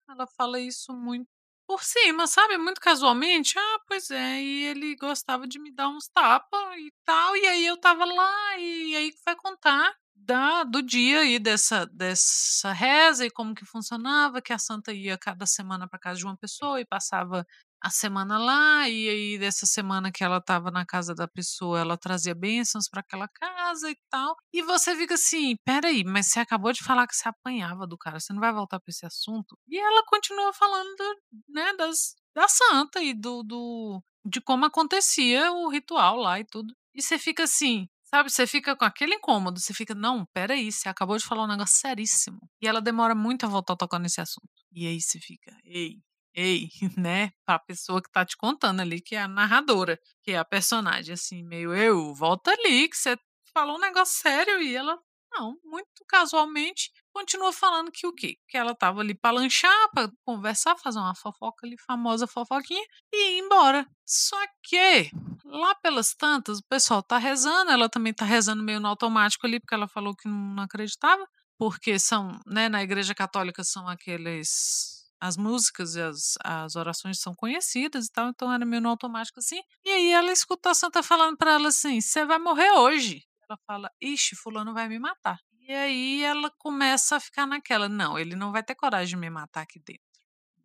ela 0.08 0.26
fala 0.26 0.60
isso 0.60 0.92
muito 0.92 1.28
por 1.66 1.82
cima, 1.84 2.26
sabe, 2.26 2.58
muito 2.58 2.80
casualmente: 2.80 3.58
"Ah, 3.58 3.78
pois 3.88 4.10
é, 4.10 4.42
e 4.42 4.64
ele 4.66 4.96
gostava 4.96 5.46
de 5.46 5.58
me 5.58 5.72
dar 5.74 5.88
uns 5.88 6.08
tapa 6.08 6.56
e 6.78 6.92
tal, 7.04 7.36
e 7.36 7.46
aí 7.46 7.66
eu 7.66 7.74
estava 7.76 8.04
lá", 8.04 8.58
e 8.58 8.94
aí 8.96 9.12
vai 9.24 9.36
contar 9.36 9.94
da 10.16 10.64
do 10.64 10.80
dia 10.82 11.20
aí 11.20 11.38
dessa 11.38 11.86
dessa 11.86 12.72
reza 12.72 13.26
e 13.26 13.30
como 13.30 13.54
que 13.54 13.64
funcionava, 13.66 14.40
que 14.42 14.52
a 14.52 14.58
santa 14.58 14.92
ia 14.92 15.18
cada 15.18 15.46
semana 15.46 15.88
pra 15.88 15.98
casa 15.98 16.18
de 16.18 16.24
uma 16.26 16.36
pessoa 16.36 16.80
e 16.80 16.84
passava 16.86 17.46
a 17.84 17.90
semana 17.90 18.38
lá, 18.38 18.88
e 18.88 19.08
aí 19.08 19.38
dessa 19.38 19.66
semana 19.66 20.10
que 20.12 20.24
ela 20.24 20.38
estava 20.38 20.70
na 20.70 20.86
casa 20.86 21.14
da 21.14 21.28
pessoa, 21.28 21.78
ela 21.80 21.96
trazia 21.98 22.34
bênçãos 22.34 22.88
pra 22.88 23.00
aquela 23.00 23.28
casa 23.28 23.90
e 23.90 23.96
tal. 24.10 24.36
E 24.52 24.62
você 24.62 24.96
fica 24.96 25.14
assim: 25.14 25.52
"Espera 25.52 25.88
aí, 25.88 26.04
mas 26.04 26.28
você 26.28 26.40
acabou 26.40 26.72
de 26.72 26.82
falar 26.84 27.06
que 27.06 27.14
você 27.16 27.28
apanhava 27.28 27.86
do 27.86 27.98
cara, 27.98 28.18
você 28.20 28.32
não 28.32 28.40
vai 28.40 28.52
voltar 28.52 28.80
pra 28.80 28.90
esse 28.90 29.06
assunto?". 29.06 29.58
E 29.68 29.78
ela 29.78 30.02
continua 30.06 30.52
falando 30.54 30.88
do 30.96 31.16
né, 31.48 31.74
das 31.76 32.14
da 32.34 32.48
santa 32.48 33.02
e 33.02 33.14
do 33.14 33.42
do 33.42 34.02
de 34.24 34.40
como 34.40 34.64
acontecia 34.66 35.52
o 35.52 35.68
ritual 35.68 36.16
lá 36.16 36.40
e 36.40 36.44
tudo. 36.44 36.74
E 36.94 37.02
você 37.02 37.18
fica 37.18 37.44
assim, 37.44 37.86
sabe, 38.04 38.30
você 38.30 38.46
fica 38.46 38.74
com 38.76 38.84
aquele 38.84 39.14
incômodo, 39.16 39.60
você 39.60 39.74
fica: 39.74 39.94
"Não, 39.94 40.22
espera 40.22 40.54
aí, 40.54 40.70
você 40.72 40.88
acabou 40.88 41.16
de 41.18 41.24
falar 41.26 41.44
um 41.44 41.48
negócio 41.48 41.76
seríssimo". 41.78 42.38
E 42.62 42.66
ela 42.68 42.80
demora 42.80 43.14
muito 43.14 43.44
a 43.46 43.48
voltar 43.48 43.74
a 43.74 43.76
tocar 43.76 43.98
nesse 43.98 44.20
assunto. 44.20 44.48
E 44.72 44.86
aí 44.86 45.00
você 45.00 45.18
fica: 45.20 45.56
"Ei, 45.64 45.98
ei", 46.34 46.68
né, 46.98 47.30
pra 47.46 47.58
pessoa 47.58 48.02
que 48.02 48.10
tá 48.10 48.24
te 48.24 48.36
contando 48.36 48.80
ali, 48.80 49.00
que 49.00 49.14
é 49.16 49.22
a 49.22 49.28
narradora, 49.28 49.98
que 50.22 50.32
é 50.32 50.38
a 50.38 50.44
personagem, 50.44 51.14
assim, 51.14 51.42
meio: 51.42 51.74
"Eu, 51.74 52.14
volta 52.14 52.50
ali 52.52 52.88
que 52.88 52.96
você 52.96 53.16
falou 53.52 53.76
um 53.76 53.80
negócio 53.80 54.20
sério", 54.22 54.60
e 54.62 54.74
ela 54.74 54.98
não, 55.32 55.58
muito 55.64 55.88
casualmente 56.08 56.92
continua 57.12 57.52
falando 57.52 57.90
que 57.92 58.06
o 58.06 58.12
quê? 58.12 58.36
Que 58.48 58.56
ela 58.56 58.70
estava 58.72 59.00
ali 59.00 59.14
pra 59.14 59.30
lanchar, 59.32 59.72
pra 59.92 60.08
conversar, 60.24 60.76
fazer 60.78 60.98
uma 61.00 61.14
fofoca 61.14 61.66
ali, 61.66 61.76
famosa 61.78 62.26
fofoquinha, 62.26 62.82
e 63.12 63.38
ir 63.38 63.40
embora. 63.40 63.86
Só 64.06 64.36
que, 64.62 65.10
lá 65.44 65.74
pelas 65.76 66.14
tantas, 66.14 66.58
o 66.58 66.64
pessoal 66.68 67.02
tá 67.02 67.18
rezando, 67.18 67.70
ela 67.72 67.88
também 67.88 68.12
tá 68.14 68.24
rezando 68.24 68.62
meio 68.62 68.78
no 68.80 68.88
automático 68.88 69.46
ali, 69.46 69.58
porque 69.60 69.74
ela 69.74 69.88
falou 69.88 70.14
que 70.16 70.28
não 70.28 70.62
acreditava, 70.62 71.26
porque 71.58 71.98
são, 71.98 72.38
né, 72.46 72.68
na 72.68 72.82
igreja 72.82 73.14
católica 73.14 73.64
são 73.64 73.88
aqueles 73.88 74.93
as 75.20 75.36
músicas 75.36 75.94
e 75.96 76.02
as 76.02 76.34
as 76.44 76.76
orações 76.76 77.20
são 77.20 77.34
conhecidas 77.34 78.06
e 78.06 78.12
tal, 78.12 78.28
então 78.28 78.52
era 78.52 78.64
meio 78.66 78.82
no 78.82 78.88
automático, 78.90 79.40
assim. 79.40 79.60
E 79.84 79.90
aí 79.90 80.10
ela 80.12 80.32
escutou 80.32 80.70
a 80.70 80.74
santa 80.74 81.02
falando 81.02 81.36
pra 81.36 81.52
ela 81.54 81.68
assim: 81.68 82.00
"Você 82.00 82.24
vai 82.26 82.38
morrer 82.38 82.70
hoje". 82.72 83.24
Ela 83.48 83.58
fala: 83.66 83.90
"Ixi, 84.00 84.36
fulano 84.36 84.74
vai 84.74 84.88
me 84.88 84.98
matar". 84.98 85.38
E 85.60 85.72
aí 85.72 86.22
ela 86.24 86.50
começa 86.58 87.16
a 87.16 87.20
ficar 87.20 87.46
naquela: 87.46 87.88
"Não, 87.88 88.18
ele 88.18 88.36
não 88.36 88.52
vai 88.52 88.62
ter 88.62 88.74
coragem 88.74 89.10
de 89.10 89.16
me 89.16 89.30
matar 89.30 89.62
aqui 89.62 89.78
dentro, 89.80 90.02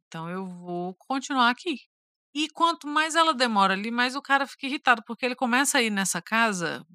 então 0.07 0.29
eu 0.29 0.45
vou 0.45 0.95
continuar 0.95 1.49
aqui". 1.49 1.77
E 2.35 2.49
quanto 2.49 2.87
mais 2.87 3.15
ela 3.15 3.33
demora 3.33 3.73
ali, 3.73 3.91
mais 3.91 4.15
o 4.15 4.21
cara 4.21 4.47
fica 4.47 4.67
irritado, 4.67 5.03
porque 5.05 5.25
ele 5.25 5.35
começa 5.35 5.79
a 5.79 5.81
ir 5.81 5.89
nessa 5.91 6.21
casa 6.21 6.85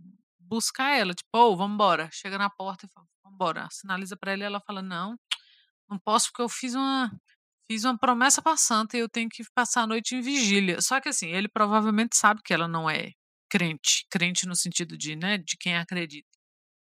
buscar 0.40 0.90
ela, 0.96 1.14
tipo: 1.14 1.28
"Ô, 1.38 1.56
vamos 1.56 1.74
embora". 1.74 2.08
Chega 2.12 2.38
na 2.38 2.50
porta 2.50 2.86
e 2.86 2.90
fala: 2.90 3.06
"Vamos 3.24 3.36
embora". 3.36 3.68
Sinaliza 3.72 4.16
pra 4.16 4.32
ele 4.34 4.44
ela 4.44 4.60
fala: 4.60 4.82
"Não, 4.82 5.16
não 5.90 5.98
posso 5.98 6.28
porque 6.28 6.42
eu 6.42 6.48
fiz 6.48 6.74
uma 6.74 7.10
fiz 7.70 7.84
uma 7.84 7.98
promessa 7.98 8.42
pra 8.42 8.56
santa 8.56 8.96
e 8.96 9.00
eu 9.00 9.08
tenho 9.08 9.28
que 9.28 9.44
passar 9.54 9.82
a 9.82 9.86
noite 9.86 10.14
em 10.16 10.20
vigília". 10.20 10.80
Só 10.82 11.00
que 11.00 11.08
assim, 11.08 11.28
ele 11.28 11.48
provavelmente 11.48 12.16
sabe 12.16 12.40
que 12.44 12.54
ela 12.54 12.68
não 12.68 12.88
é 12.90 13.12
crente, 13.50 14.06
crente 14.10 14.46
no 14.46 14.56
sentido 14.56 14.96
de, 14.98 15.16
né, 15.16 15.38
de 15.38 15.56
quem 15.58 15.76
acredita. 15.76 16.28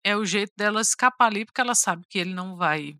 É 0.04 0.16
o 0.16 0.26
jeito 0.26 0.54
dela 0.58 0.82
escapar 0.82 1.28
ali, 1.28 1.46
porque 1.46 1.62
ela 1.62 1.76
sabe 1.76 2.06
que 2.10 2.18
ele 2.20 2.34
não 2.34 2.56
vai 2.56 2.96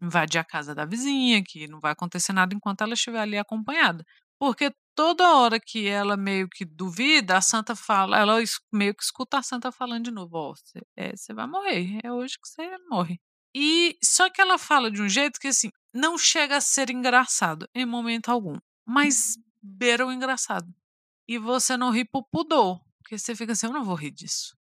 invadir 0.00 0.38
a 0.40 0.44
casa 0.44 0.74
da 0.74 0.84
vizinha, 0.84 1.42
que 1.44 1.66
não 1.68 1.80
vai 1.80 1.92
acontecer 1.92 2.32
nada 2.32 2.54
enquanto 2.54 2.82
ela 2.82 2.94
estiver 2.94 3.20
ali 3.20 3.38
acompanhada. 3.38 4.04
Porque 4.38 4.72
toda 4.94 5.36
hora 5.36 5.60
que 5.60 5.86
ela 5.88 6.16
meio 6.16 6.48
que 6.48 6.64
duvida, 6.64 7.36
a 7.36 7.40
santa 7.40 7.74
fala 7.76 8.18
ela 8.18 8.38
meio 8.72 8.94
que 8.94 9.02
escuta 9.04 9.38
a 9.38 9.42
santa 9.42 9.72
falando 9.72 10.04
de 10.04 10.10
novo: 10.10 10.36
"Ó, 10.36 10.54
você 10.54 10.80
eh, 10.96 11.16
você 11.16 11.32
vai 11.34 11.46
morrer, 11.46 11.98
é 12.04 12.12
hoje 12.12 12.34
que 12.40 12.48
você 12.48 12.76
morre". 12.88 13.20
E 13.54 13.96
só 14.02 14.30
que 14.30 14.40
ela 14.40 14.58
fala 14.58 14.90
de 14.90 15.02
um 15.02 15.08
jeito 15.08 15.38
que, 15.40 15.48
assim, 15.48 15.70
não 15.92 16.18
chega 16.18 16.56
a 16.56 16.60
ser 16.60 16.90
engraçado 16.90 17.68
em 17.74 17.86
momento 17.86 18.30
algum, 18.30 18.56
mas 18.86 19.36
beira 19.62 20.06
o 20.06 20.12
engraçado. 20.12 20.72
E 21.28 21.38
você 21.38 21.76
não 21.76 21.90
ri 21.90 22.04
por 22.04 22.24
pudor, 22.24 22.80
porque 22.98 23.18
você 23.18 23.34
fica 23.34 23.52
assim: 23.52 23.66
"Eu 23.66 23.72
não 23.72 23.84
vou 23.84 23.94
rir 23.94 24.10
disso". 24.10 24.56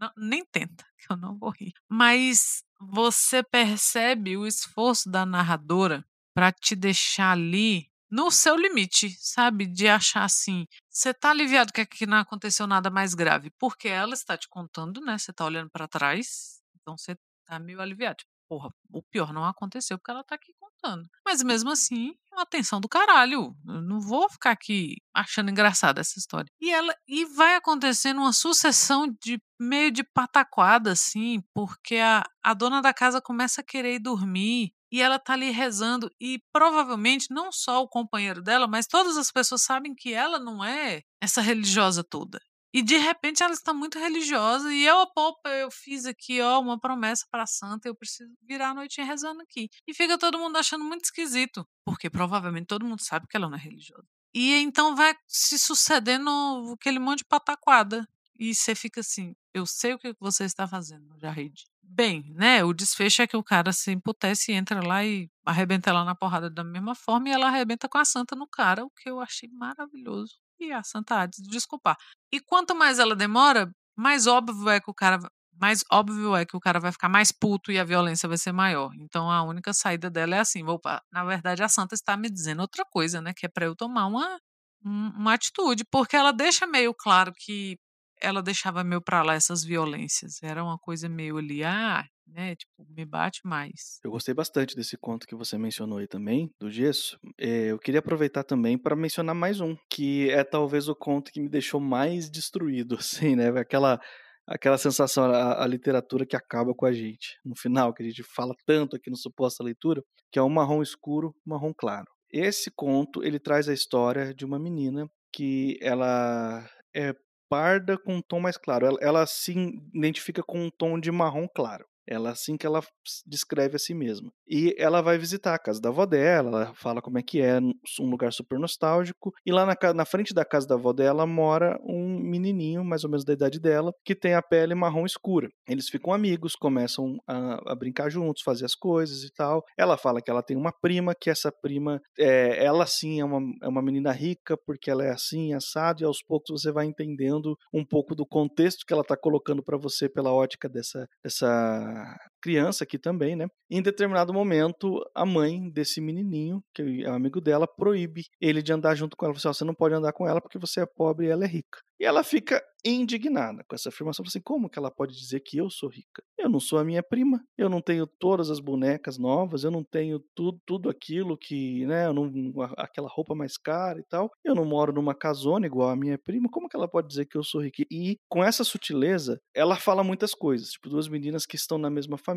Não 0.00 0.10
nem 0.16 0.44
tenta, 0.44 0.84
que 0.98 1.06
eu 1.12 1.16
não 1.16 1.36
vou 1.38 1.50
rir. 1.50 1.72
Mas 1.88 2.64
você 2.80 3.42
percebe 3.42 4.36
o 4.36 4.46
esforço 4.46 5.10
da 5.10 5.26
narradora 5.26 6.04
pra 6.34 6.52
te 6.52 6.74
deixar 6.76 7.32
ali 7.32 7.90
no 8.10 8.30
seu 8.30 8.56
limite, 8.56 9.10
sabe, 9.18 9.66
de 9.66 9.88
achar 9.88 10.24
assim, 10.24 10.66
você 10.88 11.12
tá 11.12 11.30
aliviado 11.30 11.72
que 11.72 11.80
aqui 11.80 12.06
não 12.06 12.18
aconteceu 12.18 12.66
nada 12.66 12.88
mais 12.90 13.12
grave, 13.12 13.50
porque 13.58 13.88
ela 13.88 14.14
está 14.14 14.36
te 14.36 14.48
contando, 14.48 15.00
né, 15.00 15.18
você 15.18 15.32
tá 15.32 15.44
olhando 15.44 15.68
pra 15.70 15.88
trás, 15.88 16.62
então 16.76 16.96
você 16.96 17.16
tá 17.44 17.58
meio 17.58 17.80
aliviado, 17.80 18.18
tipo: 18.18 18.30
"Porra, 18.54 18.70
o 18.92 19.02
pior 19.02 19.32
não 19.32 19.44
aconteceu 19.44 19.98
porque 19.98 20.10
ela 20.12 20.22
tá 20.22 20.36
aqui 20.36 20.52
contando". 20.60 21.08
Mas 21.26 21.42
mesmo 21.42 21.70
assim, 21.70 22.12
é 22.32 22.36
uma 22.36 22.80
do 22.80 22.88
caralho, 22.88 23.52
eu 23.66 23.82
não 23.82 24.00
vou 24.00 24.28
ficar 24.30 24.52
aqui 24.52 24.96
achando 25.12 25.50
engraçada 25.50 26.00
essa 26.00 26.18
história. 26.18 26.48
E 26.60 26.70
ela 26.70 26.94
e 27.08 27.24
vai 27.24 27.56
acontecendo 27.56 28.20
uma 28.20 28.32
sucessão 28.32 29.08
de 29.22 29.40
meio 29.60 29.90
de 29.90 30.04
pataquada, 30.04 30.92
assim, 30.92 31.42
porque 31.52 31.96
a 31.96 32.22
a 32.42 32.54
dona 32.54 32.82
da 32.82 32.92
casa 32.92 33.20
começa 33.22 33.62
a 33.62 33.64
querer 33.64 33.94
ir 33.94 33.98
dormir, 34.00 34.72
e 34.92 35.00
ela 35.00 35.18
tá 35.18 35.32
ali 35.32 35.50
rezando, 35.50 36.10
e 36.20 36.38
provavelmente 36.52 37.26
não 37.30 37.50
só 37.50 37.82
o 37.82 37.88
companheiro 37.88 38.42
dela, 38.42 38.68
mas 38.68 38.86
todas 38.86 39.16
as 39.16 39.32
pessoas 39.32 39.62
sabem 39.62 39.94
que 39.94 40.12
ela 40.12 40.38
não 40.38 40.62
é 40.64 41.02
essa 41.20 41.40
religiosa 41.40 42.04
toda. 42.04 42.38
E 42.74 42.82
de 42.82 42.96
repente 42.96 43.40
ela 43.40 43.52
está 43.52 43.72
muito 43.72 44.00
religiosa 44.00 44.72
e 44.74 44.84
eu, 44.84 44.96
opa, 45.16 45.48
eu 45.50 45.70
fiz 45.70 46.06
aqui, 46.06 46.40
ó, 46.42 46.60
uma 46.60 46.76
promessa 46.78 47.24
pra 47.30 47.46
santa, 47.46 47.86
eu 47.88 47.94
preciso 47.94 48.32
virar 48.42 48.70
a 48.70 48.74
noitinha 48.74 49.06
rezando 49.06 49.40
aqui. 49.42 49.70
E 49.86 49.94
fica 49.94 50.18
todo 50.18 50.40
mundo 50.40 50.56
achando 50.58 50.84
muito 50.84 51.04
esquisito, 51.04 51.64
porque 51.84 52.10
provavelmente 52.10 52.66
todo 52.66 52.84
mundo 52.84 53.00
sabe 53.00 53.28
que 53.28 53.36
ela 53.36 53.48
não 53.48 53.56
é 53.56 53.60
religiosa. 53.60 54.04
E 54.34 54.54
então 54.56 54.96
vai 54.96 55.14
se 55.28 55.56
sucedendo 55.56 56.28
aquele 56.74 56.98
monte 56.98 57.18
de 57.18 57.26
pataquada. 57.26 58.08
E 58.36 58.52
você 58.52 58.74
fica 58.74 59.00
assim: 59.00 59.36
"Eu 59.54 59.64
sei 59.66 59.94
o 59.94 59.98
que 59.98 60.12
você 60.18 60.42
está 60.44 60.66
fazendo, 60.66 61.16
Jahide". 61.20 61.64
Bem, 61.80 62.32
né, 62.34 62.64
o 62.64 62.72
desfecho 62.72 63.22
é 63.22 63.26
que 63.28 63.36
o 63.36 63.44
cara 63.44 63.72
se 63.72 63.92
emputece 63.92 64.50
e 64.50 64.54
entra 64.56 64.84
lá 64.84 65.04
e 65.04 65.30
arrebenta 65.46 65.90
ela 65.90 66.04
na 66.04 66.14
porrada 66.16 66.50
da 66.50 66.64
mesma 66.64 66.94
forma, 66.96 67.28
e 67.28 67.32
ela 67.32 67.46
arrebenta 67.46 67.88
com 67.88 67.98
a 67.98 68.04
santa 68.04 68.34
no 68.34 68.48
cara, 68.48 68.84
o 68.84 68.90
que 68.90 69.08
eu 69.08 69.20
achei 69.20 69.48
maravilhoso. 69.50 70.34
E 70.68 70.72
a 70.72 70.82
santa 70.82 71.20
há 71.20 71.26
de 71.26 71.36
se 71.36 71.42
desculpar. 71.44 71.96
E 72.32 72.40
quanto 72.40 72.74
mais 72.74 72.98
ela 72.98 73.14
demora, 73.16 73.70
mais 73.96 74.26
óbvio 74.26 74.68
é 74.68 74.80
que 74.80 74.90
o 74.90 74.94
cara 74.94 75.18
mais 75.60 75.84
óbvio 75.92 76.34
é 76.36 76.44
que 76.44 76.56
o 76.56 76.60
cara 76.60 76.80
vai 76.80 76.90
ficar 76.92 77.08
mais 77.08 77.30
puto 77.30 77.70
e 77.70 77.78
a 77.78 77.84
violência 77.84 78.28
vai 78.28 78.36
ser 78.38 78.52
maior. 78.52 78.90
Então 78.98 79.30
a 79.30 79.42
única 79.44 79.72
saída 79.72 80.10
dela 80.10 80.34
é 80.36 80.40
assim: 80.40 80.64
"Opa, 80.64 81.00
na 81.12 81.24
verdade 81.24 81.62
a 81.62 81.68
santa 81.68 81.94
está 81.94 82.16
me 82.16 82.28
dizendo 82.30 82.60
outra 82.60 82.84
coisa, 82.84 83.20
né, 83.20 83.32
que 83.36 83.46
é 83.46 83.48
pra 83.48 83.66
eu 83.66 83.76
tomar 83.76 84.06
uma 84.06 84.38
um 84.84 85.08
uma 85.16 85.34
atitude", 85.34 85.84
porque 85.90 86.16
ela 86.16 86.32
deixa 86.32 86.66
meio 86.66 86.92
claro 86.94 87.32
que 87.36 87.78
ela 88.20 88.42
deixava 88.42 88.82
meio 88.84 89.00
pra 89.02 89.22
lá 89.22 89.34
essas 89.34 89.62
violências, 89.64 90.42
era 90.42 90.62
uma 90.64 90.78
coisa 90.78 91.08
meio 91.08 91.36
ali, 91.38 91.62
ah, 91.64 92.04
né, 92.26 92.54
tipo, 92.56 92.86
me 92.88 93.04
bate 93.04 93.40
mais. 93.44 94.00
Eu 94.04 94.10
gostei 94.10 94.34
bastante 94.34 94.74
desse 94.74 94.96
conto 94.96 95.26
que 95.26 95.34
você 95.34 95.58
mencionou 95.58 95.98
aí 95.98 96.06
também, 96.06 96.50
do 96.58 96.70
gesso. 96.70 97.18
Eh, 97.38 97.70
eu 97.70 97.78
queria 97.78 98.00
aproveitar 98.00 98.44
também 98.44 98.78
pra 98.78 98.96
mencionar 98.96 99.34
mais 99.34 99.60
um, 99.60 99.76
que 99.90 100.30
é 100.30 100.42
talvez 100.44 100.88
o 100.88 100.94
conto 100.94 101.30
que 101.32 101.40
me 101.40 101.48
deixou 101.48 101.80
mais 101.80 102.30
destruído, 102.30 102.96
assim, 103.00 103.36
né, 103.36 103.48
aquela 103.58 103.98
aquela 104.46 104.76
sensação, 104.76 105.24
a 105.24 105.64
a 105.64 105.66
literatura 105.66 106.26
que 106.26 106.36
acaba 106.36 106.74
com 106.74 106.86
a 106.86 106.92
gente, 106.92 107.38
no 107.44 107.56
final, 107.56 107.94
que 107.94 108.02
a 108.02 108.06
gente 108.06 108.22
fala 108.22 108.54
tanto 108.66 108.96
aqui 108.96 109.10
no 109.10 109.16
Suposta 109.16 109.64
Leitura, 109.64 110.02
que 110.30 110.38
é 110.38 110.42
o 110.42 110.50
Marrom 110.50 110.82
Escuro, 110.82 111.34
Marrom 111.46 111.72
Claro. 111.76 112.06
Esse 112.30 112.70
conto, 112.70 113.22
ele 113.22 113.38
traz 113.38 113.68
a 113.68 113.72
história 113.72 114.34
de 114.34 114.44
uma 114.44 114.58
menina 114.58 115.06
que 115.32 115.78
ela 115.80 116.68
é 116.94 117.14
parda 117.48 117.96
com 117.96 118.16
um 118.16 118.22
tom 118.22 118.40
mais 118.40 118.56
claro, 118.56 118.86
ela 118.86 118.98
ela 119.00 119.26
se 119.26 119.52
identifica 119.94 120.42
com 120.42 120.60
um 120.66 120.70
tom 120.70 120.98
de 120.98 121.12
marrom 121.12 121.46
claro. 121.54 121.84
Ela 122.06 122.30
assim 122.30 122.56
que 122.56 122.66
ela 122.66 122.82
descreve 123.26 123.76
a 123.76 123.78
si 123.78 123.94
mesma. 123.94 124.30
E 124.48 124.74
ela 124.78 125.00
vai 125.00 125.18
visitar 125.18 125.54
a 125.54 125.58
casa 125.58 125.80
da 125.80 125.88
avó 125.88 126.04
dela, 126.06 126.48
ela 126.48 126.74
fala 126.74 127.00
como 127.00 127.18
é 127.18 127.22
que 127.22 127.40
é 127.40 127.58
um 127.58 128.10
lugar 128.10 128.32
super 128.32 128.58
nostálgico. 128.58 129.32
E 129.44 129.52
lá 129.52 129.66
na, 129.66 129.94
na 129.94 130.04
frente 130.04 130.34
da 130.34 130.44
casa 130.44 130.66
da 130.66 130.74
avó 130.74 130.92
dela 130.92 131.26
mora 131.26 131.78
um 131.82 132.18
menininho, 132.18 132.84
mais 132.84 133.04
ou 133.04 133.10
menos 133.10 133.24
da 133.24 133.32
idade 133.32 133.60
dela, 133.60 133.92
que 134.04 134.14
tem 134.14 134.34
a 134.34 134.42
pele 134.42 134.74
marrom 134.74 135.06
escura. 135.06 135.48
Eles 135.68 135.88
ficam 135.88 136.12
amigos, 136.12 136.54
começam 136.54 137.16
a, 137.26 137.72
a 137.72 137.74
brincar 137.74 138.10
juntos, 138.10 138.42
fazer 138.42 138.64
as 138.64 138.74
coisas 138.74 139.22
e 139.22 139.32
tal. 139.32 139.62
Ela 139.78 139.96
fala 139.96 140.20
que 140.20 140.30
ela 140.30 140.42
tem 140.42 140.56
uma 140.56 140.72
prima, 140.72 141.14
que 141.14 141.30
essa 141.30 141.50
prima, 141.50 142.00
é, 142.18 142.64
ela 142.64 142.86
sim 142.86 143.20
é 143.20 143.24
uma, 143.24 143.40
é 143.62 143.68
uma 143.68 143.82
menina 143.82 144.12
rica, 144.12 144.56
porque 144.66 144.90
ela 144.90 145.04
é 145.04 145.10
assim, 145.10 145.54
assado, 145.54 146.02
e 146.02 146.04
aos 146.04 146.22
poucos 146.22 146.60
você 146.60 146.70
vai 146.70 146.86
entendendo 146.86 147.56
um 147.72 147.84
pouco 147.84 148.14
do 148.14 148.26
contexto 148.26 148.84
que 148.86 148.92
ela 148.92 149.02
está 149.02 149.16
colocando 149.16 149.62
para 149.62 149.78
você 149.78 150.08
pela 150.08 150.32
ótica 150.32 150.68
dessa, 150.68 151.06
dessa 151.22 151.93
uh, 151.96 152.16
criança 152.44 152.84
aqui 152.84 152.98
também, 152.98 153.34
né? 153.34 153.46
Em 153.70 153.80
determinado 153.80 154.30
momento, 154.30 155.00
a 155.14 155.24
mãe 155.24 155.70
desse 155.70 155.98
menininho, 155.98 156.62
que 156.74 157.02
é 157.02 157.08
amigo 157.08 157.40
dela, 157.40 157.66
proíbe 157.66 158.26
ele 158.38 158.62
de 158.62 158.70
andar 158.70 158.94
junto 158.94 159.16
com 159.16 159.24
ela. 159.24 159.32
Você, 159.34 159.48
você 159.48 159.64
não 159.64 159.74
pode 159.74 159.94
andar 159.94 160.12
com 160.12 160.28
ela 160.28 160.42
porque 160.42 160.58
você 160.58 160.82
é 160.82 160.86
pobre 160.86 161.26
e 161.26 161.30
ela 161.30 161.44
é 161.44 161.48
rica. 161.48 161.78
E 161.98 162.04
ela 162.04 162.22
fica 162.22 162.62
indignada 162.84 163.64
com 163.66 163.74
essa 163.74 163.88
afirmação. 163.88 164.24
Assim, 164.26 164.40
como 164.40 164.68
que 164.68 164.78
ela 164.78 164.90
pode 164.90 165.16
dizer 165.16 165.40
que 165.40 165.56
eu 165.56 165.70
sou 165.70 165.88
rica? 165.88 166.22
Eu 166.38 166.50
não 166.50 166.60
sou 166.60 166.78
a 166.78 166.84
minha 166.84 167.02
prima, 167.02 167.40
eu 167.56 167.70
não 167.70 167.80
tenho 167.80 168.06
todas 168.06 168.50
as 168.50 168.60
bonecas 168.60 169.16
novas, 169.16 169.64
eu 169.64 169.70
não 169.70 169.82
tenho 169.82 170.20
tudo, 170.34 170.60
tudo 170.66 170.90
aquilo 170.90 171.38
que, 171.38 171.86
né, 171.86 172.12
não, 172.12 172.30
aquela 172.76 173.08
roupa 173.08 173.34
mais 173.34 173.56
cara 173.56 173.98
e 173.98 174.04
tal. 174.04 174.30
Eu 174.44 174.54
não 174.54 174.64
moro 174.64 174.92
numa 174.92 175.14
casona 175.14 175.66
igual 175.66 175.88
a 175.88 175.96
minha 175.96 176.18
prima. 176.18 176.48
Como 176.50 176.68
que 176.68 176.76
ela 176.76 176.88
pode 176.88 177.08
dizer 177.08 177.26
que 177.26 177.38
eu 177.38 177.44
sou 177.44 177.62
rica? 177.62 177.84
E 177.90 178.18
com 178.28 178.44
essa 178.44 178.64
sutileza, 178.64 179.40
ela 179.54 179.76
fala 179.76 180.04
muitas 180.04 180.34
coisas. 180.34 180.70
Tipo, 180.70 180.90
duas 180.90 181.08
meninas 181.08 181.46
que 181.46 181.56
estão 181.56 181.78
na 181.78 181.88
mesma 181.88 182.18
família, 182.18 182.33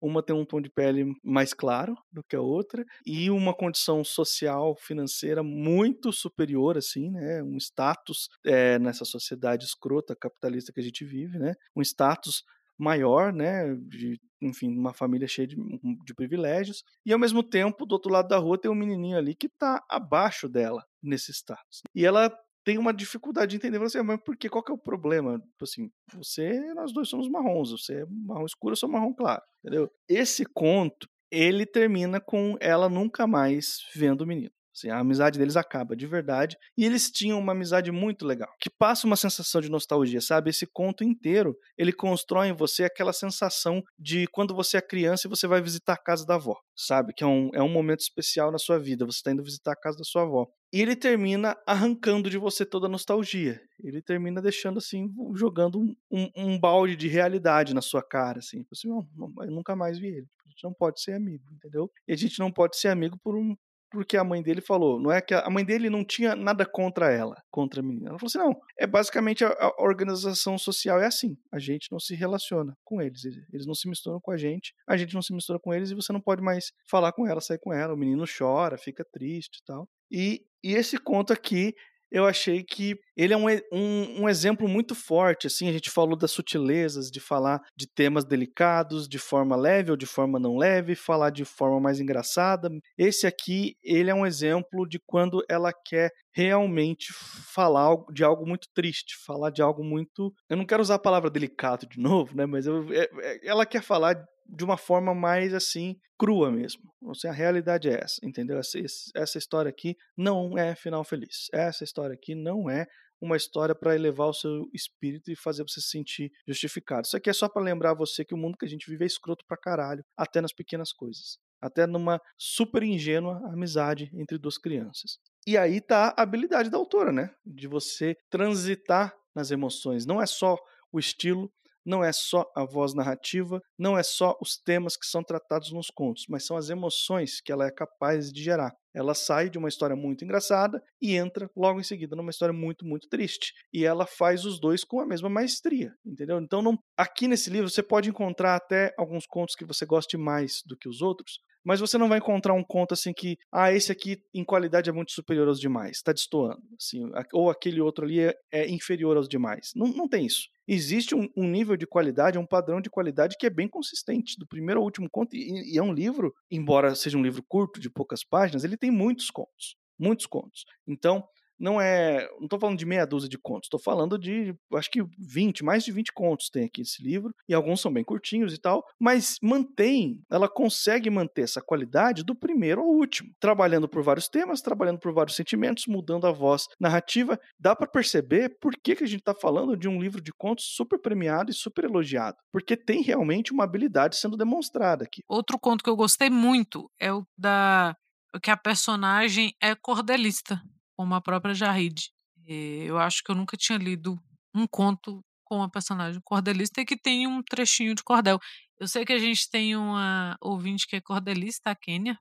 uma 0.00 0.22
tem 0.22 0.34
um 0.34 0.44
tom 0.44 0.60
de 0.60 0.70
pele 0.70 1.12
mais 1.22 1.52
claro 1.52 1.94
do 2.12 2.22
que 2.22 2.36
a 2.36 2.40
outra 2.40 2.84
e 3.06 3.30
uma 3.30 3.54
condição 3.54 4.04
social, 4.04 4.76
financeira 4.76 5.42
muito 5.42 6.12
superior, 6.12 6.76
assim, 6.76 7.10
né, 7.10 7.42
um 7.42 7.56
status 7.56 8.28
é, 8.44 8.78
nessa 8.78 9.04
sociedade 9.04 9.64
escrota 9.64 10.16
capitalista 10.16 10.72
que 10.72 10.80
a 10.80 10.82
gente 10.82 11.04
vive, 11.04 11.38
né? 11.38 11.54
Um 11.76 11.82
status 11.82 12.42
maior, 12.78 13.32
né, 13.32 13.74
de, 13.88 14.20
enfim, 14.40 14.68
uma 14.68 14.94
família 14.94 15.26
cheia 15.26 15.48
de, 15.48 15.56
de, 16.04 16.14
privilégios, 16.14 16.84
e 17.04 17.12
ao 17.12 17.18
mesmo 17.18 17.42
tempo, 17.42 17.84
do 17.84 17.92
outro 17.92 18.12
lado 18.12 18.28
da 18.28 18.38
rua 18.38 18.58
tem 18.58 18.70
um 18.70 18.74
menininho 18.74 19.18
ali 19.18 19.34
que 19.34 19.48
está 19.48 19.82
abaixo 19.90 20.48
dela 20.48 20.84
nesse 21.02 21.32
status. 21.32 21.82
E 21.94 22.06
ela 22.06 22.32
tem 22.68 22.76
uma 22.76 22.92
dificuldade 22.92 23.52
de 23.52 23.56
entender, 23.56 23.82
assim, 23.82 24.02
mas 24.02 24.20
por 24.20 24.36
quê? 24.36 24.46
Qual 24.46 24.62
que 24.62 24.70
é 24.70 24.74
o 24.74 24.78
problema? 24.78 25.38
Tipo 25.38 25.64
assim, 25.64 25.90
você, 26.12 26.74
nós 26.74 26.92
dois 26.92 27.08
somos 27.08 27.26
marrons, 27.26 27.70
você 27.70 28.02
é 28.02 28.06
marrom 28.06 28.44
escuro, 28.44 28.72
eu 28.72 28.76
sou 28.76 28.90
marrom 28.90 29.14
claro, 29.14 29.40
entendeu? 29.64 29.90
Esse 30.06 30.44
conto, 30.44 31.08
ele 31.30 31.64
termina 31.64 32.20
com 32.20 32.58
ela 32.60 32.86
nunca 32.86 33.26
mais 33.26 33.78
vendo 33.94 34.20
o 34.20 34.26
menino. 34.26 34.50
Assim, 34.76 34.90
a 34.90 34.98
amizade 34.98 35.38
deles 35.38 35.56
acaba 35.56 35.96
de 35.96 36.06
verdade. 36.06 36.58
E 36.76 36.84
eles 36.84 37.10
tinham 37.10 37.38
uma 37.38 37.52
amizade 37.52 37.90
muito 37.90 38.26
legal, 38.26 38.50
que 38.60 38.68
passa 38.68 39.06
uma 39.06 39.16
sensação 39.16 39.62
de 39.62 39.70
nostalgia, 39.70 40.20
sabe? 40.20 40.50
Esse 40.50 40.66
conto 40.66 41.02
inteiro, 41.02 41.56
ele 41.76 41.92
constrói 41.92 42.48
em 42.48 42.52
você 42.52 42.84
aquela 42.84 43.14
sensação 43.14 43.82
de 43.98 44.26
quando 44.26 44.54
você 44.54 44.76
é 44.76 44.82
criança 44.82 45.26
e 45.26 45.30
você 45.30 45.46
vai 45.46 45.62
visitar 45.62 45.94
a 45.94 46.02
casa 46.02 46.26
da 46.26 46.34
avó, 46.34 46.54
sabe? 46.76 47.14
Que 47.14 47.24
é 47.24 47.26
um, 47.26 47.48
é 47.54 47.62
um 47.62 47.68
momento 47.68 48.00
especial 48.00 48.52
na 48.52 48.58
sua 48.58 48.78
vida, 48.78 49.06
você 49.06 49.16
está 49.16 49.32
indo 49.32 49.42
visitar 49.42 49.72
a 49.72 49.80
casa 49.80 49.96
da 49.96 50.04
sua 50.04 50.22
avó. 50.22 50.46
E 50.72 50.82
ele 50.82 50.94
termina 50.94 51.56
arrancando 51.66 52.28
de 52.28 52.36
você 52.36 52.64
toda 52.64 52.86
a 52.86 52.90
nostalgia. 52.90 53.60
Ele 53.82 54.02
termina 54.02 54.42
deixando 54.42 54.78
assim, 54.78 55.10
jogando 55.34 55.80
um, 56.10 56.30
um, 56.36 56.58
balde 56.58 56.94
de 56.94 57.08
realidade 57.08 57.72
na 57.74 57.80
sua 57.80 58.02
cara, 58.02 58.38
assim. 58.38 58.58
Tipo 58.58 58.74
assim, 58.74 58.88
não, 58.88 59.08
não, 59.16 59.44
eu 59.44 59.50
nunca 59.50 59.74
mais 59.74 59.98
vi 59.98 60.08
ele. 60.08 60.26
A 60.46 60.50
gente 60.50 60.64
não 60.64 60.74
pode 60.74 61.00
ser 61.00 61.12
amigo, 61.12 61.44
entendeu? 61.54 61.90
E 62.06 62.12
a 62.12 62.16
gente 62.16 62.38
não 62.38 62.52
pode 62.52 62.78
ser 62.78 62.88
amigo 62.88 63.18
por 63.22 63.34
um, 63.34 63.56
porque 63.90 64.16
a 64.16 64.24
mãe 64.24 64.42
dele 64.42 64.60
falou. 64.60 65.00
Não 65.00 65.10
é 65.10 65.20
que 65.20 65.32
a 65.32 65.48
mãe 65.48 65.64
dele 65.64 65.88
não 65.88 66.04
tinha 66.04 66.36
nada 66.36 66.66
contra 66.66 67.10
ela, 67.10 67.36
contra 67.50 67.80
a 67.80 67.82
menina. 67.82 68.10
Ela 68.10 68.18
falou 68.18 68.28
assim: 68.28 68.38
não, 68.38 68.60
é 68.78 68.86
basicamente 68.86 69.44
a, 69.44 69.48
a 69.48 69.82
organização 69.82 70.58
social 70.58 71.00
é 71.00 71.06
assim. 71.06 71.36
A 71.50 71.58
gente 71.58 71.90
não 71.90 71.98
se 71.98 72.14
relaciona 72.14 72.76
com 72.84 73.00
eles. 73.00 73.24
Eles 73.52 73.66
não 73.66 73.74
se 73.74 73.88
misturam 73.88 74.20
com 74.20 74.30
a 74.30 74.36
gente, 74.36 74.74
a 74.86 74.96
gente 74.96 75.14
não 75.14 75.22
se 75.22 75.32
mistura 75.32 75.58
com 75.58 75.72
eles 75.72 75.90
e 75.90 75.94
você 75.94 76.12
não 76.12 76.20
pode 76.20 76.42
mais 76.42 76.72
falar 76.90 77.12
com 77.12 77.26
ela, 77.26 77.40
sair 77.40 77.58
com 77.58 77.72
ela. 77.72 77.94
O 77.94 77.96
menino 77.96 78.24
chora, 78.26 78.76
fica 78.76 79.04
triste 79.10 79.58
e 79.62 79.64
tal. 79.64 79.88
E, 80.10 80.42
e 80.62 80.74
esse 80.74 80.98
conto 80.98 81.32
aqui 81.32 81.74
eu 82.10 82.24
achei 82.24 82.62
que 82.62 82.98
ele 83.16 83.34
é 83.34 83.36
um, 83.36 83.46
um, 83.72 84.22
um, 84.22 84.28
exemplo 84.28 84.66
muito 84.66 84.94
forte. 84.94 85.46
Assim, 85.46 85.68
a 85.68 85.72
gente 85.72 85.90
falou 85.90 86.16
das 86.16 86.30
sutilezas 86.30 87.10
de 87.10 87.20
falar 87.20 87.60
de 87.76 87.86
temas 87.86 88.24
delicados 88.24 89.06
de 89.06 89.18
forma 89.18 89.54
leve 89.56 89.90
ou 89.90 89.96
de 89.96 90.06
forma 90.06 90.38
não 90.38 90.56
leve, 90.56 90.94
falar 90.94 91.30
de 91.30 91.44
forma 91.44 91.78
mais 91.78 92.00
engraçada. 92.00 92.70
Esse 92.96 93.26
aqui, 93.26 93.76
ele 93.82 94.10
é 94.10 94.14
um 94.14 94.24
exemplo 94.24 94.88
de 94.88 94.98
quando 94.98 95.44
ela 95.48 95.72
quer 95.72 96.10
realmente 96.32 97.12
falar 97.12 97.96
de 98.12 98.24
algo 98.24 98.46
muito 98.46 98.68
triste, 98.72 99.16
falar 99.26 99.50
de 99.50 99.60
algo 99.60 99.84
muito. 99.84 100.32
Eu 100.48 100.56
não 100.56 100.64
quero 100.64 100.82
usar 100.82 100.94
a 100.94 101.00
palavra 101.00 101.30
delicado 101.30 101.86
de 101.86 101.98
novo, 102.00 102.34
né? 102.34 102.46
Mas 102.46 102.66
eu, 102.66 102.90
é, 102.92 103.08
é, 103.20 103.46
ela 103.46 103.66
quer 103.66 103.82
falar 103.82 104.24
de 104.48 104.64
uma 104.64 104.76
forma 104.76 105.14
mais 105.14 105.52
assim 105.52 105.96
crua 106.18 106.50
mesmo. 106.50 106.82
Assim, 107.10 107.28
a 107.28 107.32
realidade 107.32 107.88
é 107.88 108.00
essa, 108.02 108.18
entendeu? 108.24 108.58
Essa, 108.58 108.78
essa 109.14 109.38
história 109.38 109.68
aqui 109.68 109.96
não 110.16 110.56
é 110.58 110.74
final 110.74 111.04
feliz. 111.04 111.48
Essa 111.52 111.84
história 111.84 112.14
aqui 112.14 112.34
não 112.34 112.68
é 112.68 112.86
uma 113.20 113.36
história 113.36 113.74
para 113.74 113.94
elevar 113.94 114.28
o 114.28 114.34
seu 114.34 114.68
espírito 114.72 115.30
e 115.30 115.36
fazer 115.36 115.62
você 115.62 115.80
se 115.80 115.90
sentir 115.90 116.32
justificado. 116.46 117.06
Isso 117.06 117.16
aqui 117.16 117.30
é 117.30 117.32
só 117.32 117.48
para 117.48 117.62
lembrar 117.62 117.94
você 117.94 118.24
que 118.24 118.34
o 118.34 118.38
mundo 118.38 118.56
que 118.56 118.64
a 118.64 118.68
gente 118.68 118.88
vive 118.88 119.04
é 119.04 119.06
escroto 119.06 119.44
pra 119.46 119.56
caralho, 119.56 120.04
até 120.16 120.40
nas 120.40 120.52
pequenas 120.52 120.92
coisas. 120.92 121.38
Até 121.60 121.86
numa 121.86 122.20
super 122.36 122.82
ingênua 122.82 123.40
amizade 123.52 124.10
entre 124.14 124.38
duas 124.38 124.56
crianças. 124.56 125.18
E 125.46 125.56
aí 125.56 125.80
tá 125.80 126.14
a 126.16 126.22
habilidade 126.22 126.70
da 126.70 126.78
autora, 126.78 127.10
né? 127.10 127.30
De 127.44 127.66
você 127.66 128.16
transitar 128.30 129.12
nas 129.34 129.50
emoções. 129.50 130.06
Não 130.06 130.22
é 130.22 130.26
só 130.26 130.56
o 130.92 130.98
estilo, 130.98 131.50
não 131.84 132.04
é 132.04 132.12
só 132.12 132.44
a 132.54 132.64
voz 132.64 132.94
narrativa, 132.94 133.60
não 133.78 133.96
é 133.96 134.02
só 134.02 134.36
os 134.40 134.56
temas 134.56 134.96
que 134.96 135.06
são 135.06 135.22
tratados 135.22 135.72
nos 135.72 135.88
contos, 135.88 136.24
mas 136.28 136.44
são 136.44 136.56
as 136.56 136.70
emoções 136.70 137.40
que 137.40 137.52
ela 137.52 137.66
é 137.66 137.70
capaz 137.70 138.32
de 138.32 138.42
gerar. 138.42 138.72
Ela 138.94 139.14
sai 139.14 139.48
de 139.48 139.58
uma 139.58 139.68
história 139.68 139.94
muito 139.94 140.24
engraçada 140.24 140.82
e 141.00 141.14
entra 141.14 141.48
logo 141.56 141.78
em 141.78 141.84
seguida 141.84 142.16
numa 142.16 142.30
história 142.30 142.52
muito, 142.52 142.84
muito 142.84 143.08
triste. 143.08 143.52
E 143.72 143.84
ela 143.84 144.06
faz 144.06 144.44
os 144.44 144.58
dois 144.58 144.82
com 144.82 145.00
a 145.00 145.06
mesma 145.06 145.28
maestria, 145.28 145.94
entendeu? 146.04 146.40
Então, 146.40 146.60
não... 146.60 146.76
aqui 146.96 147.28
nesse 147.28 147.48
livro 147.50 147.70
você 147.70 147.82
pode 147.82 148.08
encontrar 148.08 148.56
até 148.56 148.92
alguns 148.98 149.26
contos 149.26 149.54
que 149.54 149.64
você 149.64 149.86
goste 149.86 150.16
mais 150.16 150.62
do 150.66 150.76
que 150.76 150.88
os 150.88 151.00
outros, 151.00 151.38
mas 151.68 151.80
você 151.80 151.98
não 151.98 152.08
vai 152.08 152.16
encontrar 152.16 152.54
um 152.54 152.64
conto 152.64 152.94
assim 152.94 153.12
que, 153.12 153.36
ah, 153.52 153.70
esse 153.70 153.92
aqui 153.92 154.22
em 154.32 154.42
qualidade 154.42 154.88
é 154.88 154.92
muito 154.92 155.12
superior 155.12 155.48
aos 155.48 155.60
demais, 155.60 155.98
está 155.98 156.14
destoando, 156.14 156.62
assim, 156.80 157.02
ou 157.30 157.50
aquele 157.50 157.78
outro 157.78 158.06
ali 158.06 158.20
é, 158.20 158.34
é, 158.50 158.70
inferior 158.70 159.18
aos 159.18 159.28
demais. 159.28 159.72
Não, 159.76 159.86
não 159.88 160.08
tem 160.08 160.24
isso. 160.24 160.48
Existe 160.66 161.14
um, 161.14 161.28
um, 161.36 161.46
nível 161.46 161.76
de 161.76 161.86
qualidade, 161.86 162.38
um 162.38 162.46
padrão 162.46 162.80
de 162.80 162.88
qualidade 162.88 163.36
que 163.38 163.44
é 163.44 163.50
bem 163.50 163.68
consistente, 163.68 164.38
do 164.38 164.46
primeiro 164.46 164.80
ao 164.80 164.84
último 164.84 165.10
conto, 165.10 165.36
e, 165.36 165.74
e 165.74 165.76
é 165.76 165.82
um 165.82 165.92
livro, 165.92 166.34
embora 166.50 166.94
seja 166.94 167.18
um 167.18 167.22
livro 167.22 167.44
curto, 167.46 167.78
de 167.78 167.90
poucas 167.90 168.24
páginas, 168.24 168.64
ele 168.64 168.78
tem 168.78 168.90
muitos 168.90 169.30
contos, 169.30 169.76
muitos 169.98 170.24
contos. 170.24 170.64
Então, 170.86 171.22
não 171.58 171.80
é. 171.80 172.28
Não 172.36 172.44
estou 172.44 172.58
falando 172.58 172.78
de 172.78 172.86
meia 172.86 173.06
dúzia 173.06 173.28
de 173.28 173.38
contos, 173.38 173.66
estou 173.66 173.80
falando 173.80 174.18
de. 174.18 174.54
Acho 174.74 174.90
que 174.90 175.02
20, 175.18 175.64
mais 175.64 175.84
de 175.84 175.92
20 175.92 176.12
contos 176.12 176.48
tem 176.48 176.64
aqui 176.64 176.82
esse 176.82 177.02
livro, 177.02 177.34
e 177.48 177.54
alguns 177.54 177.80
são 177.80 177.92
bem 177.92 178.04
curtinhos 178.04 178.54
e 178.54 178.58
tal, 178.58 178.84
mas 178.98 179.36
mantém, 179.42 180.20
ela 180.30 180.48
consegue 180.48 181.10
manter 181.10 181.42
essa 181.42 181.60
qualidade 181.60 182.22
do 182.22 182.34
primeiro 182.34 182.80
ao 182.80 182.88
último, 182.88 183.30
trabalhando 183.40 183.88
por 183.88 184.02
vários 184.02 184.28
temas, 184.28 184.62
trabalhando 184.62 184.98
por 184.98 185.12
vários 185.12 185.36
sentimentos, 185.36 185.86
mudando 185.86 186.26
a 186.26 186.32
voz 186.32 186.66
narrativa. 186.78 187.38
Dá 187.58 187.74
para 187.74 187.86
perceber 187.86 188.56
por 188.60 188.72
que, 188.76 188.96
que 188.96 189.04
a 189.04 189.08
gente 189.08 189.20
está 189.20 189.34
falando 189.34 189.76
de 189.76 189.88
um 189.88 190.00
livro 190.00 190.20
de 190.20 190.32
contos 190.32 190.66
super 190.76 190.98
premiado 191.00 191.50
e 191.50 191.54
super 191.54 191.84
elogiado, 191.84 192.36
porque 192.52 192.76
tem 192.76 193.02
realmente 193.02 193.52
uma 193.52 193.64
habilidade 193.64 194.16
sendo 194.16 194.36
demonstrada 194.36 195.04
aqui. 195.04 195.22
Outro 195.28 195.58
conto 195.58 195.82
que 195.82 195.90
eu 195.90 195.96
gostei 195.96 196.30
muito 196.30 196.90
é 197.00 197.12
o 197.12 197.24
da 197.36 197.94
que 198.42 198.50
a 198.50 198.56
personagem 198.56 199.54
é 199.60 199.74
cordelista 199.74 200.60
como 200.98 201.14
a 201.14 201.20
própria 201.20 201.54
Jarrid. 201.54 202.10
Eh, 202.48 202.82
eu 202.84 202.98
acho 202.98 203.22
que 203.22 203.30
eu 203.30 203.36
nunca 203.36 203.56
tinha 203.56 203.78
lido 203.78 204.20
um 204.52 204.66
conto 204.66 205.24
com 205.44 205.58
uma 205.58 205.70
personagem 205.70 206.20
cordelista 206.24 206.80
e 206.80 206.84
que 206.84 206.96
tem 206.96 207.24
um 207.28 207.40
trechinho 207.40 207.94
de 207.94 208.02
cordel. 208.02 208.40
Eu 208.80 208.88
sei 208.88 209.04
que 209.04 209.12
a 209.12 209.18
gente 209.18 209.48
tem 209.48 209.76
uma 209.76 210.36
ouvinte 210.40 210.88
que 210.88 210.96
é 210.96 211.00
cordelista, 211.00 211.70
a 211.70 211.76
Kênia. 211.76 212.18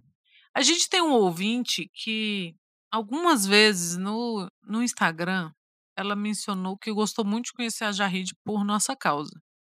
A 0.55 0.61
gente 0.61 0.87
tem 0.89 1.01
um 1.01 1.11
ouvinte 1.11 1.89
que, 1.91 2.55
algumas 2.91 3.47
vezes 3.47 3.97
no, 3.97 4.47
no 4.63 4.83
Instagram, 4.83 5.51
ela 5.97 6.15
mencionou 6.15 6.77
que 6.77 6.93
gostou 6.93 7.25
muito 7.25 7.45
de 7.45 7.53
conhecer 7.53 7.85
a 7.85 7.91
Jarrid 7.91 8.31
por 8.45 8.63
nossa 8.63 8.95
causa. 8.95 9.31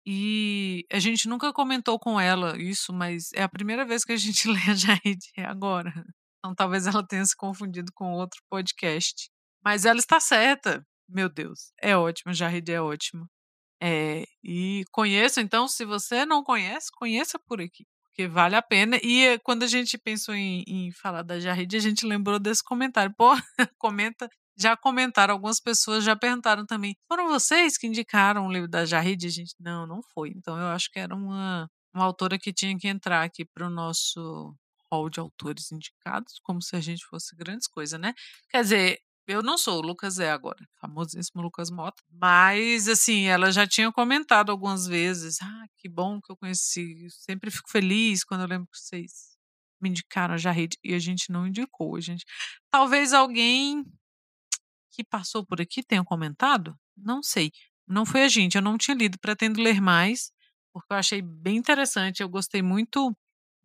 E 0.05 0.85
a 0.91 0.99
gente 0.99 1.27
nunca 1.29 1.53
comentou 1.53 1.97
com 1.99 2.19
ela 2.19 2.57
isso, 2.61 2.91
mas 2.91 3.29
é 3.33 3.43
a 3.43 3.49
primeira 3.49 3.85
vez 3.85 4.03
que 4.03 4.11
a 4.11 4.17
gente 4.17 4.47
lê 4.51 4.59
a 4.69 4.75
Jarrid 4.75 5.19
agora. 5.37 5.93
Então 6.39 6.55
talvez 6.55 6.87
ela 6.87 7.05
tenha 7.05 7.25
se 7.25 7.35
confundido 7.35 7.91
com 7.93 8.13
outro 8.13 8.41
podcast. 8.49 9.29
Mas 9.63 9.85
ela 9.85 9.99
está 9.99 10.19
certa. 10.19 10.85
Meu 11.07 11.29
Deus, 11.29 11.71
é 11.81 11.97
ótimo, 11.97 12.33
Jarrid 12.33 12.69
é 12.71 12.81
ótimo. 12.81 13.27
É, 13.81 14.25
e 14.43 14.83
conheça, 14.91 15.41
então, 15.41 15.67
se 15.67 15.85
você 15.85 16.25
não 16.25 16.43
conhece, 16.43 16.87
conheça 16.93 17.39
por 17.39 17.61
aqui, 17.61 17.85
porque 18.03 18.27
vale 18.27 18.55
a 18.55 18.61
pena. 18.61 18.99
E 19.01 19.25
eh, 19.25 19.39
quando 19.39 19.63
a 19.63 19.67
gente 19.67 19.97
pensou 19.97 20.35
em, 20.35 20.63
em 20.67 20.91
falar 20.91 21.23
da 21.23 21.39
Jarride, 21.39 21.77
a 21.77 21.79
gente 21.79 22.05
lembrou 22.05 22.39
desse 22.39 22.63
comentário. 22.63 23.13
Pô, 23.17 23.31
comenta, 23.79 24.29
já 24.57 24.75
comentaram, 24.75 25.33
algumas 25.33 25.59
pessoas 25.61 26.03
já 26.03 26.15
perguntaram 26.15 26.65
também. 26.65 26.95
Foram 27.07 27.29
vocês 27.29 27.77
que 27.77 27.87
indicaram 27.87 28.47
o 28.47 28.51
livro 28.51 28.67
da 28.67 28.85
Jarride? 28.85 29.27
A 29.27 29.29
gente, 29.29 29.55
não, 29.59 29.87
não 29.87 30.01
foi. 30.13 30.29
Então 30.35 30.59
eu 30.59 30.67
acho 30.67 30.91
que 30.91 30.99
era 30.99 31.15
uma, 31.15 31.69
uma 31.93 32.03
autora 32.05 32.37
que 32.37 32.53
tinha 32.53 32.77
que 32.77 32.87
entrar 32.87 33.23
aqui 33.23 33.45
para 33.45 33.67
o 33.67 33.69
nosso 33.69 34.53
hall 34.91 35.09
de 35.09 35.19
autores 35.19 35.71
indicados, 35.71 36.39
como 36.43 36.61
se 36.61 36.75
a 36.75 36.81
gente 36.81 37.05
fosse 37.05 37.35
grandes 37.35 37.67
coisas, 37.67 37.99
né? 37.99 38.13
Quer 38.49 38.61
dizer, 38.63 38.99
eu 39.27 39.43
não 39.43 39.57
sou, 39.57 39.77
o 39.79 39.81
Lucas 39.85 40.19
é 40.19 40.31
agora, 40.31 40.67
famosíssimo 40.81 41.41
Lucas 41.41 41.69
Mota. 41.69 42.01
Mas, 42.09 42.87
assim, 42.87 43.25
ela 43.25 43.51
já 43.51 43.67
tinha 43.67 43.91
comentado 43.91 44.49
algumas 44.51 44.87
vezes. 44.87 45.37
Ah, 45.41 45.65
que 45.77 45.87
bom 45.87 46.19
que 46.19 46.31
eu 46.31 46.37
conheci. 46.37 47.07
Sempre 47.11 47.51
fico 47.51 47.69
feliz 47.69 48.23
quando 48.23 48.41
eu 48.41 48.47
lembro 48.47 48.67
que 48.71 48.77
vocês 48.79 49.37
me 49.79 49.89
indicaram 49.89 50.33
a 50.33 50.37
Jarride. 50.37 50.77
E 50.83 50.95
a 50.95 50.99
gente 50.99 51.31
não 51.31 51.45
indicou, 51.47 51.95
a 51.95 52.01
gente. 52.01 52.25
Talvez 52.71 53.13
alguém 53.13 53.85
que 54.91 55.03
passou 55.03 55.45
por 55.45 55.61
aqui 55.61 55.83
tenha 55.83 56.03
comentado? 56.03 56.75
Não 56.97 57.21
sei. 57.21 57.51
Não 57.87 58.05
foi 58.05 58.23
a 58.23 58.27
gente, 58.27 58.55
eu 58.55 58.61
não 58.61 58.77
tinha 58.77 58.95
lido, 58.95 59.17
pretendo 59.19 59.61
ler 59.61 59.81
mais, 59.81 60.31
porque 60.73 60.93
eu 60.93 60.97
achei 60.97 61.21
bem 61.21 61.57
interessante. 61.57 62.21
Eu 62.21 62.29
gostei 62.29 62.61
muito 62.61 63.15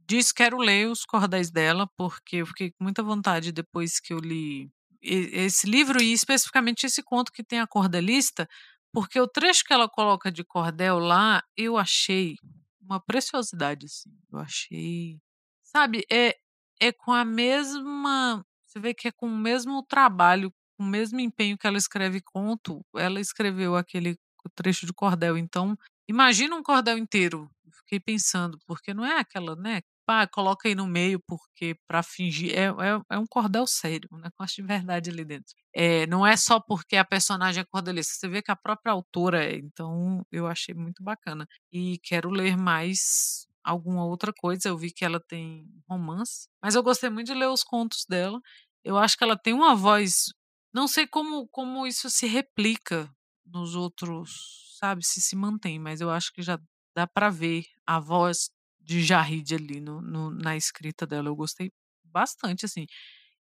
disso, 0.06 0.34
quero 0.34 0.58
ler 0.58 0.88
os 0.88 1.04
cordéis 1.04 1.50
dela, 1.50 1.88
porque 1.96 2.36
eu 2.36 2.46
fiquei 2.46 2.70
com 2.72 2.84
muita 2.84 3.02
vontade 3.02 3.52
depois 3.52 4.00
que 4.00 4.12
eu 4.12 4.18
li 4.18 4.70
esse 5.02 5.66
livro 5.68 6.00
e 6.02 6.12
especificamente 6.12 6.86
esse 6.86 7.02
conto 7.02 7.30
que 7.30 7.44
tem 7.44 7.60
a 7.60 7.66
cordelista, 7.66 8.48
porque 8.92 9.20
o 9.20 9.28
trecho 9.28 9.64
que 9.64 9.72
ela 9.72 9.88
coloca 9.88 10.32
de 10.32 10.42
cordel 10.44 10.98
lá, 10.98 11.42
eu 11.56 11.76
achei 11.76 12.36
uma 12.80 13.00
preciosidade, 13.00 13.86
assim. 13.86 14.10
Eu 14.32 14.38
achei, 14.38 15.18
sabe, 15.62 16.04
é, 16.10 16.36
é 16.80 16.92
com 16.92 17.12
a 17.12 17.24
mesma, 17.24 18.44
você 18.66 18.80
vê 18.80 18.94
que 18.94 19.08
é 19.08 19.12
com 19.12 19.26
o 19.26 19.36
mesmo 19.36 19.82
trabalho, 19.82 20.50
com 20.78 20.84
o 20.84 20.86
mesmo 20.86 21.20
empenho 21.20 21.58
que 21.58 21.66
ela 21.66 21.78
escreve 21.78 22.20
conto, 22.22 22.84
ela 22.96 23.20
escreveu 23.20 23.76
aquele 23.76 24.16
trecho 24.54 24.86
de 24.86 24.92
cordel. 24.92 25.36
Então, 25.36 25.76
imagina 26.08 26.56
um 26.56 26.62
cordel 26.62 26.98
inteiro. 26.98 27.50
Fiquei 27.72 28.00
pensando, 28.00 28.58
porque 28.66 28.94
não 28.94 29.04
é 29.04 29.18
aquela, 29.18 29.56
né, 29.56 29.82
pá, 30.06 30.26
coloca 30.26 30.68
aí 30.68 30.74
no 30.74 30.86
meio 30.86 31.20
porque 31.26 31.76
para 31.86 32.02
fingir 32.02 32.52
é, 32.56 32.66
é, 32.66 33.00
é, 33.10 33.18
um 33.18 33.26
cordel 33.26 33.66
sério, 33.66 34.08
um 34.12 34.18
negócio 34.18 34.62
de 34.62 34.66
verdade 34.66 35.10
ali 35.10 35.24
dentro. 35.24 35.54
É, 35.74 36.06
não 36.06 36.26
é 36.26 36.36
só 36.36 36.60
porque 36.60 36.96
a 36.96 37.04
personagem 37.04 37.62
é 37.62 37.64
cordelista, 37.64 38.14
você 38.14 38.28
vê 38.28 38.42
que 38.42 38.50
a 38.50 38.56
própria 38.56 38.92
autora 38.92 39.44
é, 39.44 39.56
então 39.56 40.24
eu 40.32 40.46
achei 40.46 40.74
muito 40.74 41.02
bacana. 41.02 41.46
E 41.72 41.98
quero 42.02 42.30
ler 42.30 42.56
mais 42.56 43.46
alguma 43.64 44.04
outra 44.04 44.32
coisa, 44.32 44.68
eu 44.68 44.76
vi 44.78 44.90
que 44.92 45.04
ela 45.04 45.20
tem 45.20 45.66
romance, 45.88 46.48
mas 46.62 46.74
eu 46.74 46.82
gostei 46.82 47.10
muito 47.10 47.28
de 47.28 47.34
ler 47.34 47.48
os 47.48 47.62
contos 47.64 48.04
dela. 48.08 48.40
Eu 48.84 48.98
acho 48.98 49.16
que 49.16 49.24
ela 49.24 49.36
tem 49.38 49.54
uma 49.54 49.74
voz, 49.74 50.26
não 50.72 50.86
sei 50.88 51.06
como 51.06 51.48
como 51.48 51.86
isso 51.86 52.10
se 52.10 52.26
replica 52.26 53.10
nos 53.46 53.74
outros, 53.74 54.76
sabe, 54.78 55.04
se 55.04 55.20
se 55.20 55.36
mantém, 55.36 55.78
mas 55.78 56.00
eu 56.00 56.10
acho 56.10 56.32
que 56.32 56.42
já 56.42 56.58
dá 56.96 57.06
para 57.06 57.30
ver 57.30 57.64
a 57.86 57.98
voz 58.00 58.50
de 58.84 59.02
Jarride 59.02 59.54
ali 59.54 59.80
no, 59.80 60.00
no, 60.00 60.30
na 60.30 60.56
escrita 60.56 61.06
dela. 61.06 61.28
Eu 61.28 61.36
gostei 61.36 61.70
bastante, 62.04 62.64
assim. 62.64 62.86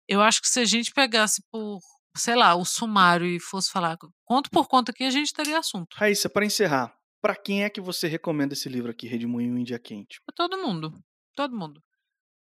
Eu 0.08 0.22
acho 0.22 0.42
que 0.42 0.48
se 0.48 0.60
a 0.60 0.66
gente 0.66 0.92
pegasse 0.92 1.42
por, 1.52 1.80
sei 2.16 2.36
lá, 2.36 2.56
o 2.56 2.66
sumário 2.66 3.26
e 3.26 3.40
fosse 3.40 3.72
falar 3.72 3.98
conto 4.26 4.50
por 4.50 4.68
conta 4.68 4.92
aqui, 4.92 5.04
a 5.04 5.10
gente 5.10 5.34
teria 5.34 5.60
assunto. 5.60 5.96
Raíssa, 5.96 6.30
para 6.30 6.46
encerrar, 6.46 6.94
para 7.22 7.36
quem 7.36 7.64
é 7.64 7.70
que 7.70 7.82
você 7.82 8.08
recomenda 8.08 8.54
esse 8.54 8.68
livro 8.68 8.92
aqui, 8.92 9.08
Redemoinho 9.08 9.58
Índia 9.58 9.80
Quente? 9.80 10.20
Para 10.26 10.36
todo 10.36 10.62
mundo. 10.62 10.94
Todo 11.36 11.56
mundo. 11.56 11.82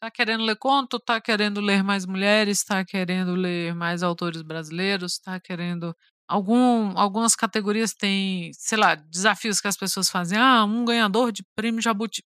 Tá 0.01 0.11
querendo 0.11 0.45
ler 0.45 0.57
conto, 0.57 1.01
tá 1.01 1.21
querendo 1.21 1.61
ler 1.61 1.83
mais 1.83 2.05
mulheres, 2.05 2.63
tá 2.63 2.85
querendo 2.85 3.35
ler 3.35 3.75
mais 3.75 4.03
autores 4.03 4.43
brasileiros, 4.43 5.19
tá 5.19 5.41
querendo 5.41 5.95
Algum, 6.29 6.99
algumas 6.99 7.37
categorias 7.37 7.95
têm, 7.95 8.51
sei 8.53 8.77
lá, 8.77 8.97
desafios 8.97 9.61
que 9.61 9.69
as 9.69 9.77
pessoas 9.77 10.11
fazem. 10.11 10.37
Ah, 10.37 10.65
um 10.65 10.85
ganhador 10.85 11.31
de 11.31 11.45
prêmio 11.55 11.81
Jabuti 11.81 12.25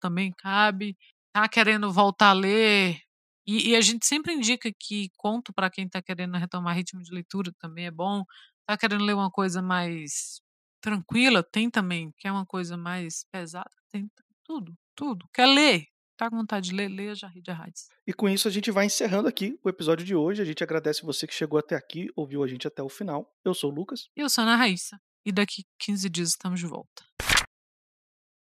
também 0.00 0.32
cabe. 0.32 0.96
Tá 1.32 1.48
querendo 1.48 1.92
voltar 1.92 2.30
a 2.30 2.32
ler. 2.32 3.00
E, 3.46 3.70
e 3.70 3.76
a 3.76 3.80
gente 3.80 4.06
sempre 4.06 4.32
indica 4.32 4.70
que 4.78 5.10
conto 5.16 5.52
para 5.52 5.70
quem 5.70 5.86
está 5.86 6.00
querendo 6.00 6.36
retomar 6.36 6.76
ritmo 6.76 7.02
de 7.02 7.12
leitura 7.12 7.52
também 7.58 7.86
é 7.86 7.90
bom. 7.90 8.24
Tá 8.66 8.76
querendo 8.76 9.04
ler 9.04 9.14
uma 9.14 9.30
coisa 9.30 9.60
mais 9.60 10.40
tranquila, 10.80 11.42
tem 11.42 11.70
também. 11.70 12.12
Quer 12.18 12.32
uma 12.32 12.46
coisa 12.46 12.76
mais 12.76 13.24
pesada, 13.30 13.70
tem 13.90 14.08
tudo, 14.44 14.74
tudo. 14.94 15.26
Quer 15.32 15.46
ler, 15.46 15.86
tá 16.16 16.30
com 16.30 16.36
vontade 16.36 16.70
de 16.70 16.74
ler, 16.74 16.88
leia 16.88 17.14
Jarrid 17.14 17.48
Arrades. 17.50 17.88
E 18.06 18.12
com 18.12 18.28
isso 18.28 18.48
a 18.48 18.50
gente 18.50 18.70
vai 18.70 18.86
encerrando 18.86 19.28
aqui 19.28 19.58
o 19.62 19.68
episódio 19.68 20.04
de 20.04 20.14
hoje. 20.14 20.40
A 20.40 20.44
gente 20.44 20.62
agradece 20.62 21.02
você 21.02 21.26
que 21.26 21.34
chegou 21.34 21.58
até 21.58 21.74
aqui, 21.74 22.08
ouviu 22.16 22.42
a 22.42 22.46
gente 22.46 22.66
até 22.66 22.82
o 22.82 22.88
final. 22.88 23.30
Eu 23.44 23.54
sou 23.54 23.70
o 23.70 23.74
Lucas. 23.74 24.08
E 24.16 24.20
eu 24.20 24.28
sou 24.28 24.42
a 24.42 24.46
Ana 24.46 24.56
Raíssa. 24.56 25.00
E 25.26 25.32
daqui 25.32 25.64
15 25.78 26.08
dias 26.10 26.28
estamos 26.30 26.60
de 26.60 26.66
volta. 26.66 27.02